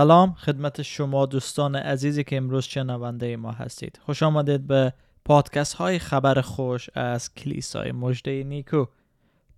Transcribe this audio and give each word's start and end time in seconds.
سلام 0.00 0.32
خدمت 0.32 0.82
شما 0.82 1.26
دوستان 1.26 1.76
عزیزی 1.76 2.24
که 2.24 2.36
امروز 2.36 2.64
شنونده 2.64 3.36
ما 3.36 3.52
هستید. 3.52 4.00
خوش 4.02 4.22
آمدید 4.22 4.66
به 4.66 4.92
پادکست 5.24 5.74
های 5.74 5.98
خبر 5.98 6.40
خوش 6.40 6.90
از 6.94 7.34
کلیسای 7.34 7.92
مجده 7.92 8.44
نیکو. 8.44 8.84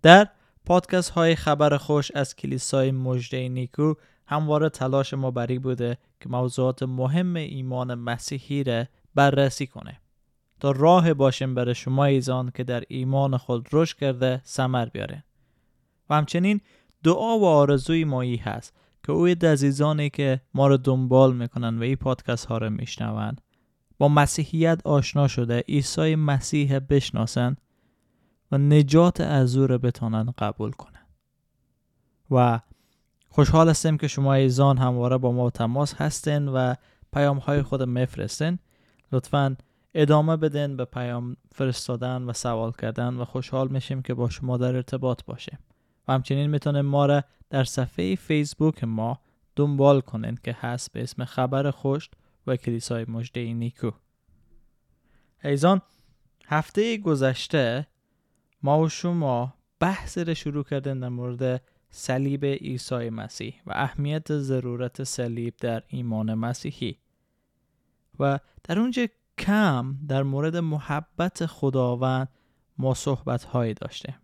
در 0.02 0.28
پادکست 0.64 1.10
های 1.10 1.34
خبر 1.34 1.76
خوش 1.76 2.10
از 2.10 2.36
کلیسای 2.36 2.90
مجده 2.90 3.48
نیکو 3.48 3.94
همواره 4.26 4.68
تلاش 4.68 5.14
ما 5.14 5.30
بری 5.30 5.58
بوده 5.58 5.98
که 6.20 6.28
موضوعات 6.28 6.82
مهم 6.82 7.36
ایمان 7.36 7.94
مسیحی 7.94 8.64
را 8.64 8.84
بررسی 9.14 9.66
کنه. 9.66 10.00
تا 10.60 10.70
راه 10.70 11.14
باشیم 11.14 11.54
برای 11.54 11.74
شما 11.74 12.04
ایزان 12.04 12.52
که 12.54 12.64
در 12.64 12.82
ایمان 12.88 13.36
خود 13.36 13.68
رشد 13.72 13.98
کرده 13.98 14.40
سمر 14.44 14.86
بیاره 14.86 15.24
و 16.10 16.14
همچنین 16.14 16.60
دعا 17.04 17.38
و 17.38 17.44
آرزوی 17.44 18.04
مایی 18.04 18.36
هست. 18.36 18.81
که 19.02 19.12
اوی 19.12 19.32
عزیزانی 19.32 20.10
که 20.10 20.40
ما 20.54 20.66
رو 20.66 20.76
دنبال 20.76 21.36
می‌کنن 21.36 21.78
و 21.78 21.82
این 21.82 21.96
پادکست 21.96 22.44
ها 22.44 22.58
رو 22.58 22.70
میشنون 22.70 23.36
با 23.98 24.08
مسیحیت 24.08 24.80
آشنا 24.84 25.28
شده 25.28 25.64
عیسی 25.68 26.14
مسیح 26.14 26.78
بشناسن 26.78 27.56
و 28.52 28.58
نجات 28.58 29.20
از 29.20 29.56
او 29.56 29.66
رو 29.66 29.78
بتانن 29.78 30.34
قبول 30.38 30.70
کنن. 30.70 31.06
و 32.30 32.60
خوشحال 33.28 33.68
هستیم 33.68 33.96
که 33.96 34.08
شما 34.08 34.34
ایزان 34.34 34.78
همواره 34.78 35.18
با 35.18 35.32
ما 35.32 35.50
تماس 35.50 35.94
هستین 35.94 36.48
و 36.48 36.74
پیام 37.12 37.38
های 37.38 37.62
خود 37.62 37.82
میفرستین. 37.82 38.58
لطفا 39.12 39.56
ادامه 39.94 40.36
بدین 40.36 40.76
به 40.76 40.84
پیام 40.84 41.36
فرستادن 41.54 42.22
و 42.22 42.32
سوال 42.32 42.72
کردن 42.72 43.14
و 43.14 43.24
خوشحال 43.24 43.68
میشیم 43.68 44.02
که 44.02 44.14
با 44.14 44.28
شما 44.28 44.56
در 44.56 44.76
ارتباط 44.76 45.24
باشیم. 45.24 45.58
و 46.08 46.12
همچنین 46.12 46.50
می‌تونیم 46.50 46.84
ما 46.84 47.06
را 47.06 47.22
در 47.50 47.64
صفحه 47.64 48.14
فیسبوک 48.14 48.84
ما 48.84 49.20
دنبال 49.56 50.00
کنین 50.00 50.38
که 50.44 50.56
هست 50.60 50.92
به 50.92 51.02
اسم 51.02 51.24
خبر 51.24 51.70
خوش 51.70 52.10
و 52.46 52.56
کلیسای 52.56 53.04
مجده 53.08 53.52
نیکو. 53.52 53.90
ایزان 55.44 55.82
هفته 56.46 56.96
گذشته 56.96 57.86
ما 58.62 58.80
و 58.80 58.88
شما 58.88 59.54
بحث 59.80 60.18
را 60.18 60.34
شروع 60.34 60.64
کردن 60.64 61.00
در 61.00 61.08
مورد 61.08 61.62
صلیب 61.90 62.44
عیسی 62.44 63.10
مسیح 63.10 63.54
و 63.66 63.72
اهمیت 63.74 64.38
ضرورت 64.38 65.04
صلیب 65.04 65.54
در 65.56 65.82
ایمان 65.88 66.34
مسیحی. 66.34 66.98
و 68.18 68.38
در 68.64 68.78
اونجا 68.78 69.06
کم 69.38 69.96
در 70.08 70.22
مورد 70.22 70.56
محبت 70.56 71.46
خداوند 71.46 72.28
ما 72.78 72.94
صحبت 72.94 73.44
هایی 73.44 73.74
داشتیم. 73.74 74.21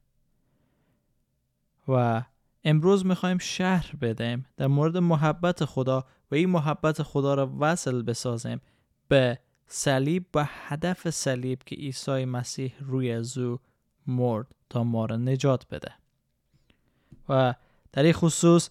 و 1.89 2.22
امروز 2.64 3.06
می‌خوایم 3.06 3.39
شهر 3.39 3.97
بدیم 3.97 4.47
در 4.56 4.67
مورد 4.67 4.97
محبت 4.97 5.64
خدا 5.64 6.05
و 6.31 6.34
این 6.34 6.50
محبت 6.50 7.03
خدا 7.03 7.34
را 7.34 7.53
وصل 7.58 8.03
بسازیم 8.03 8.61
به 9.08 9.39
صلیب 9.67 10.25
و 10.34 10.44
هدف 10.48 11.11
صلیب 11.11 11.62
که 11.66 11.77
عیسی 11.77 12.25
مسیح 12.25 12.72
روی 12.81 13.12
از 13.12 13.39
او 13.39 13.59
مرد 14.06 14.47
تا 14.70 14.84
ما 14.84 15.06
را 15.06 15.16
نجات 15.16 15.66
بده. 15.70 15.92
و 17.28 17.55
در 17.92 18.03
این 18.03 18.12
خصوص 18.12 18.70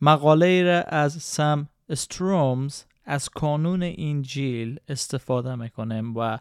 مقاله 0.00 0.62
را 0.62 0.82
از 0.82 1.12
سم 1.12 1.68
استرومز 1.88 2.82
از 3.04 3.28
کانون 3.28 3.82
انجیل 3.82 4.80
استفاده 4.88 5.54
می‌کنیم 5.54 6.16
و 6.16 6.38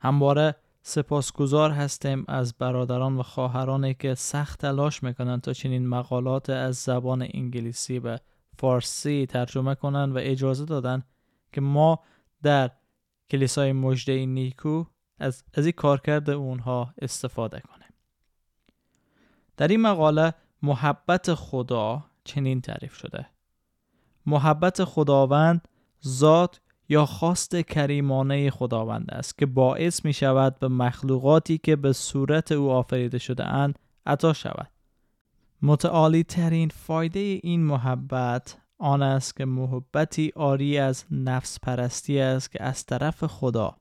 همواره 0.00 0.54
سپاسگزار 0.82 1.70
هستیم 1.70 2.24
از 2.28 2.54
برادران 2.54 3.16
و 3.16 3.22
خواهرانی 3.22 3.94
که 3.94 4.14
سخت 4.14 4.60
تلاش 4.60 5.02
می‌کنند 5.02 5.40
تا 5.40 5.52
چنین 5.52 5.88
مقالات 5.88 6.50
از 6.50 6.76
زبان 6.76 7.26
انگلیسی 7.34 8.00
به 8.00 8.20
فارسی 8.58 9.26
ترجمه 9.26 9.74
کنند 9.74 10.16
و 10.16 10.18
اجازه 10.22 10.64
دادن 10.64 11.02
که 11.52 11.60
ما 11.60 12.00
در 12.42 12.70
کلیسای 13.30 13.72
مجده 13.72 14.26
نیکو 14.26 14.84
از, 15.18 15.44
از 15.54 15.64
این 15.64 15.72
کارکرد 15.72 16.30
اونها 16.30 16.94
استفاده 17.02 17.60
کنیم. 17.60 17.88
در 19.56 19.68
این 19.68 19.80
مقاله 19.80 20.34
محبت 20.62 21.34
خدا 21.34 22.04
چنین 22.24 22.60
تعریف 22.60 22.94
شده. 22.94 23.26
محبت 24.26 24.84
خداوند 24.84 25.68
ذات 26.06 26.60
یا 26.88 27.06
خواست 27.06 27.56
کریمانه 27.56 28.50
خداوند 28.50 29.10
است 29.10 29.38
که 29.38 29.46
باعث 29.46 30.04
می 30.04 30.12
شود 30.12 30.58
به 30.58 30.68
مخلوقاتی 30.68 31.58
که 31.58 31.76
به 31.76 31.92
صورت 31.92 32.52
او 32.52 32.70
آفریده 32.70 33.18
شده 33.18 33.44
اند 33.44 33.78
عطا 34.06 34.32
شود. 34.32 34.70
متعالی 35.62 36.24
ترین 36.24 36.68
فایده 36.68 37.40
این 37.42 37.64
محبت 37.64 38.58
آن 38.78 39.02
است 39.02 39.36
که 39.36 39.44
محبتی 39.44 40.32
آری 40.36 40.78
از 40.78 41.04
نفس 41.10 41.60
پرستی 41.60 42.20
است 42.20 42.52
که 42.52 42.62
از 42.62 42.86
طرف 42.86 43.24
خدا 43.24 43.76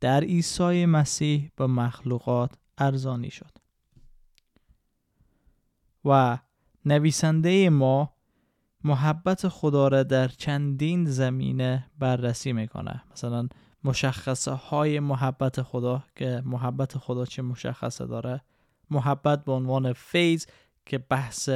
در 0.00 0.20
عیسی 0.20 0.86
مسیح 0.86 1.50
به 1.56 1.66
مخلوقات 1.66 2.54
ارزانی 2.78 3.30
شد. 3.30 3.50
و 6.04 6.38
نویسنده 6.84 7.70
ما 7.70 8.14
محبت 8.84 9.48
خدا 9.48 9.88
را 9.88 10.02
در 10.02 10.28
چندین 10.28 11.04
زمینه 11.04 11.86
بررسی 11.98 12.52
می‌کنه. 12.52 13.02
مثلا 13.12 13.48
مشخصه 13.84 14.52
های 14.52 15.00
محبت 15.00 15.62
خدا 15.62 16.04
که 16.16 16.42
محبت 16.44 16.98
خدا 16.98 17.24
چه 17.24 17.42
مشخصه 17.42 18.06
داره. 18.06 18.40
محبت 18.90 19.44
به 19.44 19.52
عنوان 19.52 19.92
فیض 19.92 20.46
که 20.86 20.98
بحث 20.98 21.50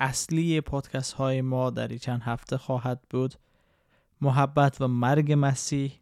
اصلی 0.00 0.60
پادکست 0.60 1.12
های 1.12 1.42
ما 1.42 1.70
در 1.70 1.88
این 1.88 1.98
چند 1.98 2.22
هفته 2.22 2.56
خواهد 2.56 3.00
بود. 3.10 3.34
محبت 4.20 4.80
و 4.80 4.88
مرگ 4.88 5.34
مسیح. 5.38 5.92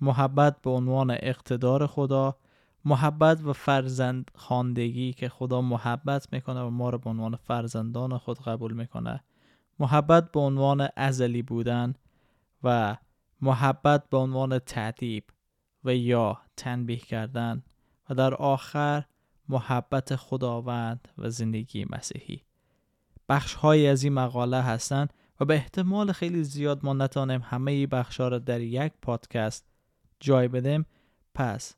محبت 0.00 0.62
به 0.62 0.70
عنوان 0.70 1.10
اقتدار 1.10 1.86
خدا. 1.86 2.36
محبت 2.84 3.44
و 3.44 3.52
فرزند 3.52 4.30
خاندگی 4.34 5.12
که 5.12 5.28
خدا 5.28 5.60
محبت 5.60 6.32
می‌کنه 6.32 6.60
و 6.60 6.70
ما 6.70 6.90
رو 6.90 6.98
به 6.98 7.10
عنوان 7.10 7.36
فرزندان 7.36 8.18
خود 8.18 8.38
قبول 8.40 8.72
می‌کنه. 8.72 9.20
محبت 9.78 10.32
به 10.32 10.40
عنوان 10.40 10.88
ازلی 10.96 11.42
بودن 11.42 11.94
و 12.62 12.96
محبت 13.40 14.08
به 14.10 14.16
عنوان 14.16 14.58
تعدیب 14.58 15.24
و 15.84 15.94
یا 15.94 16.38
تنبیه 16.56 16.96
کردن 16.96 17.62
و 18.10 18.14
در 18.14 18.34
آخر 18.34 19.04
محبت 19.48 20.16
خداوند 20.16 21.08
و 21.18 21.30
زندگی 21.30 21.86
مسیحی. 21.90 22.42
بخش 23.28 23.54
های 23.54 23.86
از 23.86 24.04
این 24.04 24.12
مقاله 24.12 24.62
هستند 24.62 25.12
و 25.40 25.44
به 25.44 25.54
احتمال 25.54 26.12
خیلی 26.12 26.44
زیاد 26.44 26.84
ما 26.84 26.92
نتانیم 26.92 27.40
همه 27.44 27.86
بخش 27.86 28.20
ها 28.20 28.28
را 28.28 28.38
در 28.38 28.60
یک 28.60 28.92
پادکست 29.02 29.66
جای 30.20 30.48
بدیم. 30.48 30.86
پس 31.34 31.76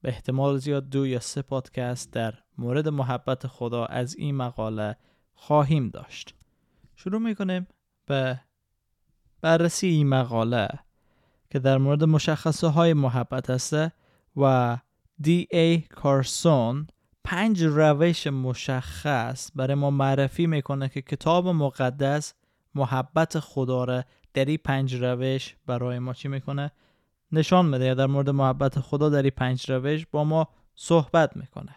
به 0.00 0.08
احتمال 0.08 0.58
زیاد 0.58 0.88
دو 0.88 1.06
یا 1.06 1.20
سه 1.20 1.42
پادکست 1.42 2.12
در 2.12 2.34
مورد 2.58 2.88
محبت 2.88 3.46
خدا 3.46 3.84
از 3.84 4.16
این 4.16 4.34
مقاله 4.34 4.96
خواهیم 5.34 5.88
داشت. 5.88 6.34
شروع 6.96 7.20
می‌کنیم 7.20 7.66
به 8.06 8.40
بررسی 9.40 9.86
این 9.86 10.08
مقاله 10.08 10.68
که 11.50 11.58
در 11.58 11.78
مورد 11.78 12.04
مشخصه 12.04 12.66
های 12.66 12.94
محبت 12.94 13.50
هسته 13.50 13.92
و 14.36 14.78
دی 15.20 15.48
ای 15.50 15.78
کارسون 15.78 16.86
پنج 17.24 17.62
روش 17.62 18.26
مشخص 18.26 19.50
برای 19.54 19.74
ما 19.74 19.90
معرفی 19.90 20.46
می‌کنه 20.46 20.88
که 20.88 21.02
کتاب 21.02 21.48
مقدس 21.48 22.34
محبت 22.74 23.40
خدا 23.40 23.84
را 23.84 24.04
در 24.34 24.44
این 24.44 24.58
پنج 24.64 24.94
روش 24.94 25.56
برای 25.66 25.98
ما 25.98 26.12
چی 26.12 26.28
می‌کنه؟ 26.28 26.72
نشان 27.32 27.66
میده 27.66 27.94
در 27.94 28.06
مورد 28.06 28.30
محبت 28.30 28.80
خدا 28.80 29.08
در 29.08 29.22
این 29.22 29.32
پنج 29.36 29.70
روش 29.70 30.06
با 30.06 30.24
ما 30.24 30.48
صحبت 30.74 31.36
می‌کنه. 31.36 31.76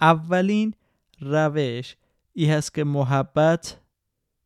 اولین 0.00 0.74
روش 1.20 1.96
ای 2.32 2.50
هست 2.50 2.74
که 2.74 2.84
محبت 2.84 3.80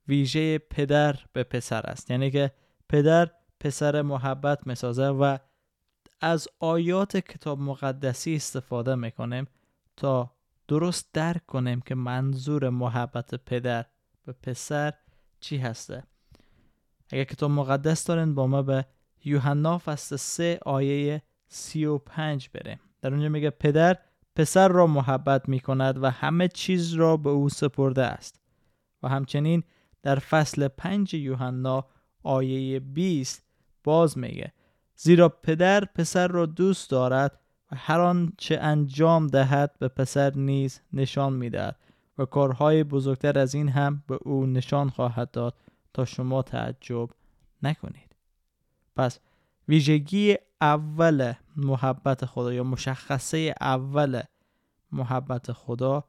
ویژه 0.09 0.59
پدر 0.59 1.17
به 1.33 1.43
پسر 1.43 1.81
است. 1.81 2.11
یعنی 2.11 2.31
که 2.31 2.51
پدر 2.89 3.31
پسر 3.61 4.03
محبت 4.03 4.67
می‌سازه 4.67 5.07
و 5.07 5.39
از 6.21 6.49
آیات 6.61 7.17
کتاب 7.17 7.61
مقدسی 7.61 8.37
استفاده 8.37 8.95
می‌کنیم 8.95 9.47
تا 9.97 10.31
درست 10.69 11.09
درک 11.13 11.47
کنیم 11.47 11.81
که 11.81 11.95
منظور 11.95 12.69
محبت 12.69 13.35
پدر 13.35 13.85
به 14.25 14.33
پسر 14.33 14.93
چی 15.41 15.57
هسته. 15.57 16.03
اگر 17.11 17.25
کتاب 17.25 17.51
مقدس 17.51 18.05
دارین 18.05 18.35
با 18.35 18.47
ما 18.47 18.63
به 18.63 18.87
یوحنا 19.25 19.79
فصل 19.79 20.17
3 20.17 20.59
آیه 20.67 21.23
35 21.49 22.49
بریم. 22.49 22.81
در 23.01 23.11
اونجا 23.11 23.29
میگه 23.29 23.51
پدر 23.51 23.97
پسر 24.37 24.69
را 24.69 24.87
محبت 24.87 25.49
می‌کند 25.49 26.03
و 26.03 26.11
همه 26.11 26.49
چیز 26.49 26.95
را 26.95 27.17
به 27.17 27.31
او 27.31 27.49
سپرده 27.49 28.05
است 28.05 28.41
و 29.03 29.09
همچنین 29.09 29.63
در 30.09 30.19
فصل 30.19 30.69
5 30.69 31.15
یوحنا 31.15 31.85
آیه 32.23 32.81
20 32.81 33.43
باز 33.85 34.19
میگه 34.19 34.53
زیرا 34.97 35.29
پدر 35.29 35.85
پسر 35.85 36.29
را 36.29 36.47
دوست 36.47 36.91
دارد 36.91 37.41
و 37.73 37.77
هر 37.77 38.01
آنچه 38.01 38.59
انجام 38.61 39.27
دهد 39.27 39.79
به 39.79 39.89
پسر 39.89 40.33
نیز 40.35 40.81
نشان 40.93 41.33
می‌دهد 41.33 41.77
و 42.19 42.25
کارهای 42.25 42.85
بزرگتر 42.85 43.39
از 43.39 43.55
این 43.55 43.69
هم 43.69 44.03
به 44.07 44.19
او 44.23 44.47
نشان 44.47 44.91
خواهد 44.91 45.31
داد 45.31 45.55
تا 45.95 46.05
شما 46.05 46.43
تعجب 46.43 47.09
نکنید. 47.63 48.17
پس 48.97 49.19
ویژگی 49.69 50.37
اول 50.61 51.33
محبت 51.57 52.25
خدا 52.25 52.53
یا 52.53 52.65
مشخصه 52.65 53.55
اول 53.61 54.23
محبت 54.93 55.53
خدا 55.53 56.05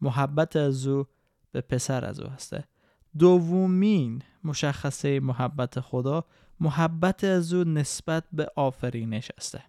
محبت 0.00 0.56
از 0.56 0.86
او 0.86 1.06
به 1.52 1.60
پسر 1.60 2.04
از 2.04 2.20
او 2.20 2.30
هسته. 2.30 2.64
دومین 3.18 4.22
مشخصه 4.44 5.20
محبت 5.20 5.80
خدا 5.80 6.24
محبت 6.60 7.24
از 7.24 7.52
او 7.52 7.64
نسبت 7.64 8.24
به 8.32 8.48
آفرینش 8.56 9.30
هسته 9.38 9.62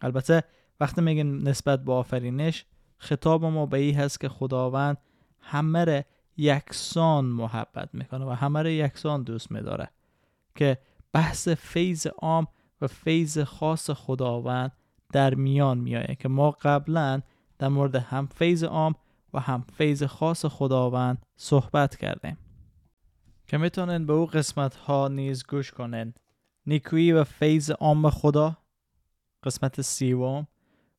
البته 0.00 0.44
وقتی 0.80 1.00
میگیم 1.00 1.48
نسبت 1.48 1.84
به 1.84 1.92
آفرینش 1.92 2.64
خطاب 2.98 3.44
ما 3.44 3.66
به 3.66 3.78
این 3.78 3.94
هست 3.94 4.20
که 4.20 4.28
خداوند 4.28 4.96
همه 5.40 5.84
را 5.84 6.02
یکسان 6.36 7.24
محبت 7.24 7.88
می‌کنه 7.92 8.24
و 8.24 8.30
همه 8.30 8.62
را 8.62 8.70
یکسان 8.70 9.22
دوست 9.22 9.52
میداره 9.52 9.90
که 10.54 10.78
بحث 11.12 11.48
فیض 11.48 12.06
عام 12.06 12.46
و 12.80 12.86
فیض 12.86 13.38
خاص 13.38 13.90
خداوند 13.90 14.72
در 15.12 15.34
میان 15.34 15.78
میایه 15.78 16.16
که 16.20 16.28
ما 16.28 16.50
قبلا 16.50 17.22
در 17.58 17.68
مورد 17.68 17.94
هم 17.94 18.26
فیض 18.26 18.64
عام 18.64 18.94
و 19.34 19.40
هم 19.40 19.64
فیض 19.76 20.02
خاص 20.02 20.44
خداوند 20.46 21.26
صحبت 21.36 21.96
کردیم. 21.96 22.38
که 23.46 23.58
می‌تونن 23.58 24.06
به 24.06 24.12
او 24.12 24.26
قسمت 24.26 24.74
ها 24.74 25.08
نیز 25.08 25.46
گوش 25.46 25.70
کنن. 25.70 26.14
نیکویی 26.66 27.12
و 27.12 27.24
فیض 27.24 27.70
عام 27.70 28.10
خدا 28.10 28.56
قسمت 29.42 29.80
سیوم 29.80 30.46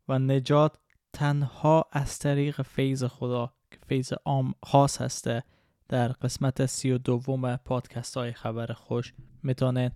و 0.07 0.19
نجات 0.19 0.77
تنها 1.13 1.85
از 1.91 2.19
طریق 2.19 2.61
فیض 2.61 3.03
خدا 3.03 3.53
که 3.71 3.77
فیض 3.87 4.13
عام 4.25 4.53
خاص 4.63 5.01
هسته. 5.01 5.43
در 5.89 6.07
قسمت 6.07 6.65
سی 6.65 6.91
و 6.91 6.97
دوم 6.97 7.55
پادکست 7.55 8.17
های 8.17 8.33
خبر 8.33 8.73
خوش 8.73 9.13
می‌تونن 9.43 9.91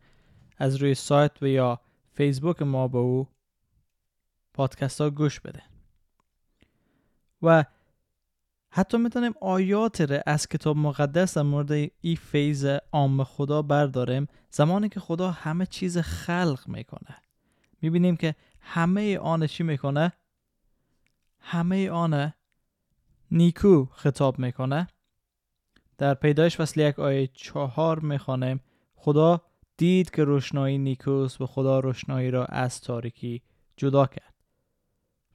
از 0.57 0.75
روی 0.75 0.95
سایت 0.95 1.43
و 1.43 1.47
یا 1.47 1.81
فیسبوک 2.13 2.61
ما 2.61 2.87
به 2.87 2.97
او 2.97 3.27
پادکست 4.53 5.01
ها 5.01 5.09
گوش 5.09 5.39
بده 5.39 5.63
و 7.41 7.65
حتی 8.71 8.97
می‌تونیم 8.97 9.33
آیات 9.41 10.01
رو 10.01 10.19
از 10.25 10.47
کتاب 10.47 10.77
مقدس 10.77 11.37
در 11.37 11.43
مورد 11.43 11.71
ای 12.01 12.15
فیض 12.15 12.77
عام 12.91 13.23
خدا 13.23 13.61
برداریم 13.61 14.27
زمانی 14.51 14.89
که 14.89 14.99
خدا 14.99 15.31
همه 15.31 15.65
چیز 15.65 15.97
خلق 15.97 16.63
می‌کنه. 16.67 17.15
می‌بینیم 17.81 18.17
که 18.17 18.35
همه 18.61 19.17
آن 19.17 19.47
چی 19.47 19.63
می‌کنه؟ 19.63 20.13
همه 21.39 21.89
آن 21.89 22.33
نیکو 23.31 23.85
خطاب 23.85 24.39
می‌کنه. 24.39 24.87
در 25.97 26.13
پیدایش 26.13 26.57
فصل 26.57 26.79
یک 26.79 26.99
آیه 26.99 27.27
چهار 27.27 27.99
می‌خوانیم 27.99 28.61
خدا 28.95 29.41
دید 29.77 30.09
که 30.09 30.23
روشنایی 30.23 30.77
نیکوست 30.77 31.41
و 31.41 31.47
خدا 31.47 31.79
روشنایی 31.79 32.31
را 32.31 32.45
از 32.45 32.81
تاریکی 32.81 33.41
جدا 33.77 34.05
کرد. 34.05 34.33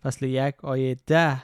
فصل 0.02 0.26
یک 0.26 0.64
آیه 0.64 0.96
ده 1.06 1.42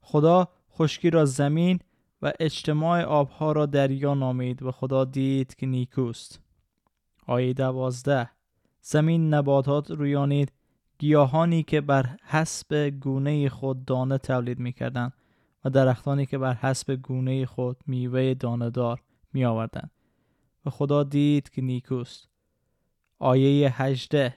خدا 0.00 0.48
خشکی 0.78 1.10
را 1.10 1.24
زمین 1.24 1.78
و 2.22 2.32
اجتماع 2.40 3.02
آبها 3.02 3.52
را 3.52 3.66
دریا 3.66 4.14
نامید 4.14 4.62
و 4.62 4.70
خدا 4.70 5.04
دید 5.04 5.54
که 5.54 5.66
نیکوست. 5.66 6.40
آیه 7.26 7.52
دوازده. 7.52 8.30
زمین 8.80 9.34
نباتات 9.34 9.90
رویانید. 9.90 10.52
گیاهانی 10.98 11.62
که 11.62 11.80
بر 11.80 12.16
حسب 12.24 12.90
گونه 12.90 13.48
خود 13.48 13.84
دانه 13.84 14.18
تولید 14.18 14.58
می‌کردند 14.58 15.12
و 15.64 15.70
درختانی 15.70 16.26
که 16.26 16.38
بر 16.38 16.54
حسب 16.54 16.94
گونه 16.94 17.46
خود 17.46 17.76
میوه 17.86 18.34
دانه 18.34 18.70
دار 18.70 19.02
می 19.32 19.44
آوردن. 19.44 19.90
و 20.66 20.70
خدا 20.70 21.02
دید 21.02 21.50
که 21.50 21.62
نیکوست. 21.62 22.28
آیه 23.18 23.82
هجده. 23.82 24.36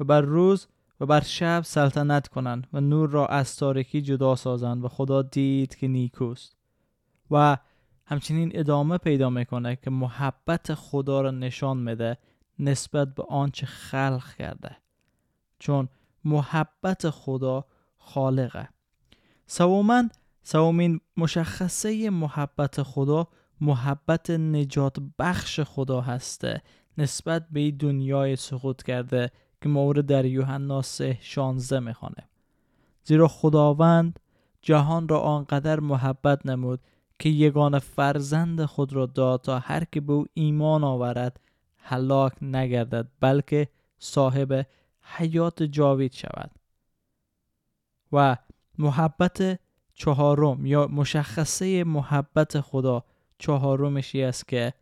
و 0.00 0.04
بر 0.04 0.20
روز 0.20 0.66
و 1.00 1.06
بر 1.06 1.20
شب 1.20 1.62
سلطنت 1.64 2.28
کنند 2.28 2.66
و 2.72 2.80
نور 2.80 3.10
را 3.10 3.26
از 3.26 3.56
تاریکی 3.56 4.02
جدا 4.02 4.36
سازند 4.36 4.84
و 4.84 4.88
خدا 4.88 5.22
دید 5.22 5.76
که 5.76 5.88
نیکوست. 5.88 6.56
و 7.30 7.56
همچنین 8.06 8.50
ادامه 8.54 8.98
پیدا 8.98 9.30
می‌کنه 9.30 9.76
که 9.76 9.90
محبت 9.90 10.74
خدا 10.74 11.20
را 11.20 11.30
نشان 11.30 11.76
میده 11.76 12.18
نسبت 12.58 13.14
به 13.14 13.24
آنچه 13.28 13.66
خلق 13.66 14.34
کرده. 14.38 14.76
چون 15.58 15.88
محبت 16.24 17.10
خدا 17.10 17.64
خالقه. 17.98 18.68
سوما 19.46 20.04
سومین 20.42 21.00
مشخصه 21.16 22.10
محبت 22.10 22.82
خدا 22.82 23.28
محبت 23.60 24.30
نجات 24.30 24.96
بخش 25.18 25.60
خدا 25.60 26.00
هسته 26.00 26.62
نسبت 26.98 27.46
به 27.50 27.70
دنیای 27.70 28.36
سقوط 28.36 28.82
کرده 28.82 29.30
که 29.62 29.68
مورد 29.68 30.06
در 30.06 30.24
یوحنا 30.24 30.82
3 30.82 31.18
16 31.20 31.80
می‌خوانه. 31.80 32.28
زیرا 33.04 33.28
خداوند 33.28 34.20
جهان 34.62 35.08
را 35.08 35.20
آنقدر 35.20 35.80
محبت 35.80 36.46
نمود 36.46 36.80
که 37.18 37.28
یگان 37.28 37.78
فرزند 37.78 38.64
خود 38.64 38.92
را 38.92 39.06
داد 39.06 39.40
تا 39.40 39.58
هر 39.58 39.84
که 39.84 40.00
به 40.00 40.12
او 40.12 40.26
ایمان 40.34 40.84
آورد 40.84 41.40
هلاک 41.76 42.32
نگردد 42.42 43.08
بلکه 43.20 43.68
صاحب 43.98 44.66
حیات 45.00 45.62
جاوید 45.62 46.12
شود. 46.12 46.50
و 48.12 48.36
محبت 48.78 49.60
چهارم 49.94 50.66
یا 50.66 50.86
مشخصه 50.86 51.84
محبت 51.84 52.60
خدا 52.60 53.04
چهارمشی 53.38 54.22
است 54.22 54.48
که 54.48 54.74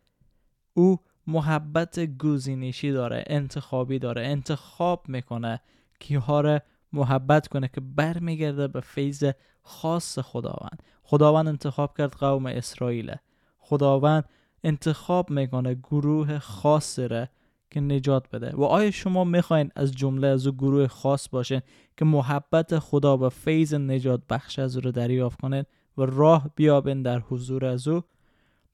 او 0.73 0.99
محبت 1.29 1.99
گزینشی 2.17 2.91
داره 2.91 3.23
انتخابی 3.27 3.99
داره 3.99 4.21
انتخاب 4.25 5.09
می‌کنه 5.09 5.59
کیها 5.99 6.41
را 6.41 6.59
محبت 6.93 7.47
کنه 7.47 7.67
که 7.67 7.81
برمیگرده 7.81 8.67
به 8.67 8.81
فیض 8.81 9.23
خاص 9.63 10.19
خداوند. 10.19 10.83
خداوند 11.03 11.47
انتخاب 11.47 11.97
کرد 11.97 12.13
قوم 12.13 12.45
اسرائیل. 12.45 13.15
خداوند 13.57 14.23
انتخاب 14.63 15.29
می‌کنه 15.29 15.73
گروه 15.73 16.39
خاصی 16.39 17.07
را 17.07 17.27
که 17.71 17.81
نجات 17.81 18.29
بده. 18.29 18.55
و 18.55 18.63
آیا 18.63 18.91
شما 18.91 19.23
می‌خواین 19.23 19.71
از 19.75 19.91
جمله 19.91 20.27
از 20.27 20.47
او 20.47 20.53
گروه 20.53 20.87
خاص 20.87 21.29
باشین 21.31 21.61
که 21.97 22.05
محبت 22.05 22.79
خدا 22.79 23.17
و 23.17 23.29
فیض 23.29 23.73
نجات 23.73 24.21
بخش 24.29 24.59
از 24.59 24.75
او 24.75 24.81
رو 24.81 24.91
دریافت 24.91 25.41
کنین 25.41 25.63
و 25.97 26.01
راه 26.01 26.49
بیابین 26.55 27.01
در 27.01 27.19
حضور 27.19 27.65
از 27.65 27.87
او؟ 27.87 28.03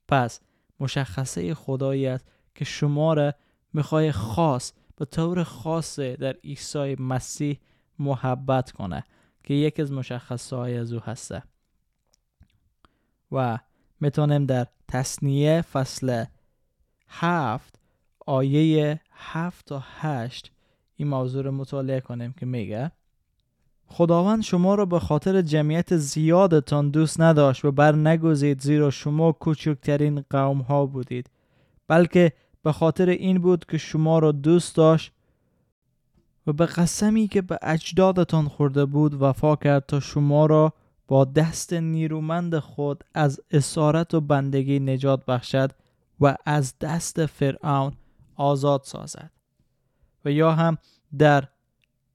پس 0.07 0.41
مشخصه 0.79 1.53
خدایی 1.53 2.07
است 2.07 2.25
که 2.55 2.65
شما 2.65 3.13
را 3.13 3.33
می‌خوای 3.73 4.11
خاص 4.11 4.71
به 4.95 5.05
طور 5.05 5.43
خاص 5.43 5.99
در 5.99 6.33
عیسی 6.43 6.95
مسیح 6.99 7.59
محبت 7.99 8.71
کنه 8.71 9.03
که 9.43 9.53
یکی 9.53 9.81
از 9.81 9.91
مشخصه 9.91 10.55
های 10.55 10.77
از 10.77 10.93
او 10.93 10.99
هسته. 10.99 11.43
و 13.31 13.59
می‌تونیم 13.99 14.45
در 14.45 14.67
تصنیه 14.87 15.61
فصل 15.61 16.25
هفت 17.07 17.79
آیه 18.25 19.01
هفت 19.11 19.65
تا 19.65 19.83
هشت 19.99 20.51
این 20.95 21.07
موضوع 21.07 21.43
رو 21.43 21.51
مطالعه 21.51 22.01
کنیم 22.01 22.33
که 22.33 22.45
میگه 22.45 22.91
خداوند 23.87 24.43
شما 24.43 24.75
را 24.75 24.85
به 24.85 24.99
خاطر 24.99 25.41
جمعیت 25.41 25.97
زیادتان 25.97 26.89
دوست 26.89 27.21
نداشت 27.21 27.65
و 27.65 27.71
بر 27.71 27.95
نگذید 27.95 28.61
زیرا 28.61 28.89
شما 28.89 29.31
کوچکترین 29.31 30.25
قوم 30.29 30.61
ها 30.61 30.85
بودید 30.85 31.29
بلکه 31.87 32.31
به 32.65 32.71
خاطر 32.71 33.09
این 33.09 33.37
بود 33.37 33.65
که 33.65 33.77
شما 33.77 34.19
را 34.19 34.31
دوست 34.31 34.75
داشت 34.75 35.11
و 36.47 36.53
به 36.53 36.65
قسمی 36.65 37.27
که 37.27 37.41
به 37.41 37.59
اجدادتان 37.61 38.47
خورده 38.47 38.85
بود 38.85 39.21
وفا 39.21 39.55
کرد 39.55 39.85
تا 39.85 39.99
شما 39.99 40.45
را 40.45 40.73
با 41.07 41.25
دست 41.25 41.73
نیرومند 41.73 42.59
خود 42.59 43.03
از 43.13 43.41
اسارت 43.51 44.13
و 44.13 44.21
بندگی 44.21 44.79
نجات 44.79 45.25
بخشد 45.25 45.71
و 46.19 46.35
از 46.45 46.79
دست 46.79 47.25
فرعون 47.25 47.93
آزاد 48.35 48.81
سازد. 48.83 49.31
و 50.25 50.31
یا 50.31 50.51
هم 50.51 50.77
در 51.17 51.47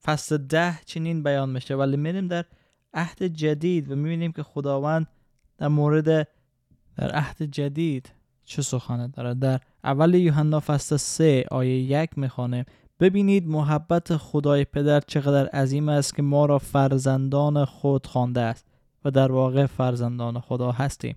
فصل 0.03 0.37
ده 0.37 0.81
چنین 0.85 1.23
بیان 1.23 1.51
میشه. 1.51 1.75
ولی 1.75 1.97
میریم 1.97 2.29
در 2.29 2.45
عهد 2.95 3.23
جدید 3.23 3.91
و 3.91 3.97
می‌بینیم 3.97 4.33
که 4.33 4.43
خداوند 4.43 5.07
در 5.59 5.69
مورد 5.69 6.29
در 6.97 7.11
عهد 7.11 7.43
جدید 7.43 8.13
چه 8.45 8.63
سخنه 8.63 9.09
داره؟ 9.09 9.35
در 9.35 9.61
اول 9.85 10.15
یوحنا 10.15 10.61
فصل 10.61 10.97
سه 10.97 11.45
آیه 11.51 11.81
یک 11.81 12.19
می‌خوانیم 12.19 12.65
ببینید 13.01 13.49
محبت 13.49 14.17
خدای 14.17 14.65
پدر 14.65 15.01
چقدر 15.01 15.49
عظیم 15.49 15.89
است 15.89 16.15
که 16.15 16.23
ما 16.23 16.47
را 16.47 16.59
فرزندان 16.59 17.65
خود 17.65 18.07
خوانده 18.07 18.41
است 18.41 18.67
و 19.05 19.11
در 19.11 19.33
واقع 19.33 19.67
فرزندان 19.67 20.41
خدا 20.41 20.73
هستیم. 20.73 21.17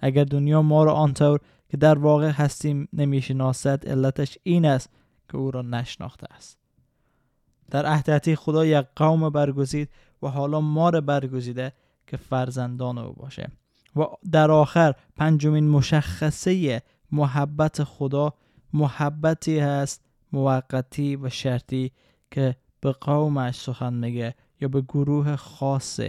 اگر 0.00 0.24
دنیا 0.24 0.62
ما 0.62 0.84
را 0.84 0.94
آنطور 0.94 1.40
که 1.68 1.76
در 1.76 1.98
واقع 1.98 2.30
هستیم 2.30 2.88
نمی‌شناسد 2.92 3.88
علتش 3.88 4.38
این 4.42 4.64
است 4.64 4.90
که 5.28 5.36
او 5.36 5.50
را 5.50 5.62
نشناخته 5.62 6.26
است. 6.34 6.58
در 7.70 7.86
عهد 7.86 8.34
خدا 8.34 8.66
یک 8.66 8.86
قوم 8.96 9.30
برگزید 9.30 9.88
و 10.22 10.28
حالا 10.28 10.60
ما 10.60 10.90
را 10.90 11.00
برگزیده 11.00 11.72
که 12.06 12.16
فرزندان 12.16 12.98
او 12.98 13.12
باشه. 13.12 13.50
و 13.96 14.04
در 14.32 14.50
آخر 14.50 14.94
پنجمین 15.16 15.68
مشخصه 15.68 16.82
محبت 17.12 17.84
خدا 17.84 18.34
محبتی 18.72 19.58
هست 19.58 20.04
موقتی 20.32 21.16
و 21.16 21.28
شرطی 21.28 21.92
که 22.30 22.56
به 22.80 22.92
قومش 22.92 23.54
سخن 23.54 23.94
میگه 23.94 24.34
یا 24.60 24.68
به 24.68 24.80
گروه 24.80 25.36
خاص 25.36 26.00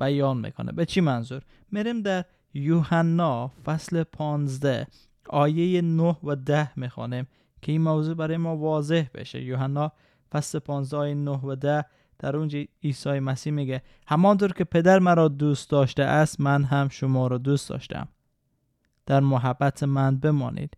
بیان 0.00 0.38
می‌کنه. 0.38 0.72
به 0.72 0.84
چی 0.84 1.00
منظور؟ 1.00 1.42
میریم 1.70 2.02
در 2.02 2.24
یوحنا 2.54 3.50
فصل 3.64 4.02
15 4.02 4.86
آیه 5.28 5.82
9 5.82 6.16
و 6.24 6.36
10 6.36 6.78
می‌خوانیم 6.78 7.26
که 7.62 7.72
این 7.72 7.82
موضوع 7.82 8.14
برای 8.14 8.36
ما 8.36 8.56
واضح 8.56 9.04
بشه. 9.14 9.42
یوحنا 9.42 9.92
فصل 10.32 10.58
15 10.58 10.96
آیه 10.96 11.14
9 11.14 11.30
و 11.30 11.56
10 11.56 11.84
در 12.18 12.36
اونجا 12.36 12.58
عیسی 12.84 13.18
مسیح 13.18 13.52
میگه 13.52 13.82
همانطور 14.06 14.52
که 14.52 14.64
پدر 14.64 14.98
مرا 14.98 15.28
دوست 15.28 15.70
داشته 15.70 16.02
است 16.02 16.40
من 16.40 16.64
هم 16.64 16.88
شما 16.88 17.26
را 17.26 17.38
دوست 17.38 17.68
داشتم. 17.68 18.08
در 19.06 19.20
محبت 19.20 19.82
من 19.82 20.16
بمانید. 20.16 20.76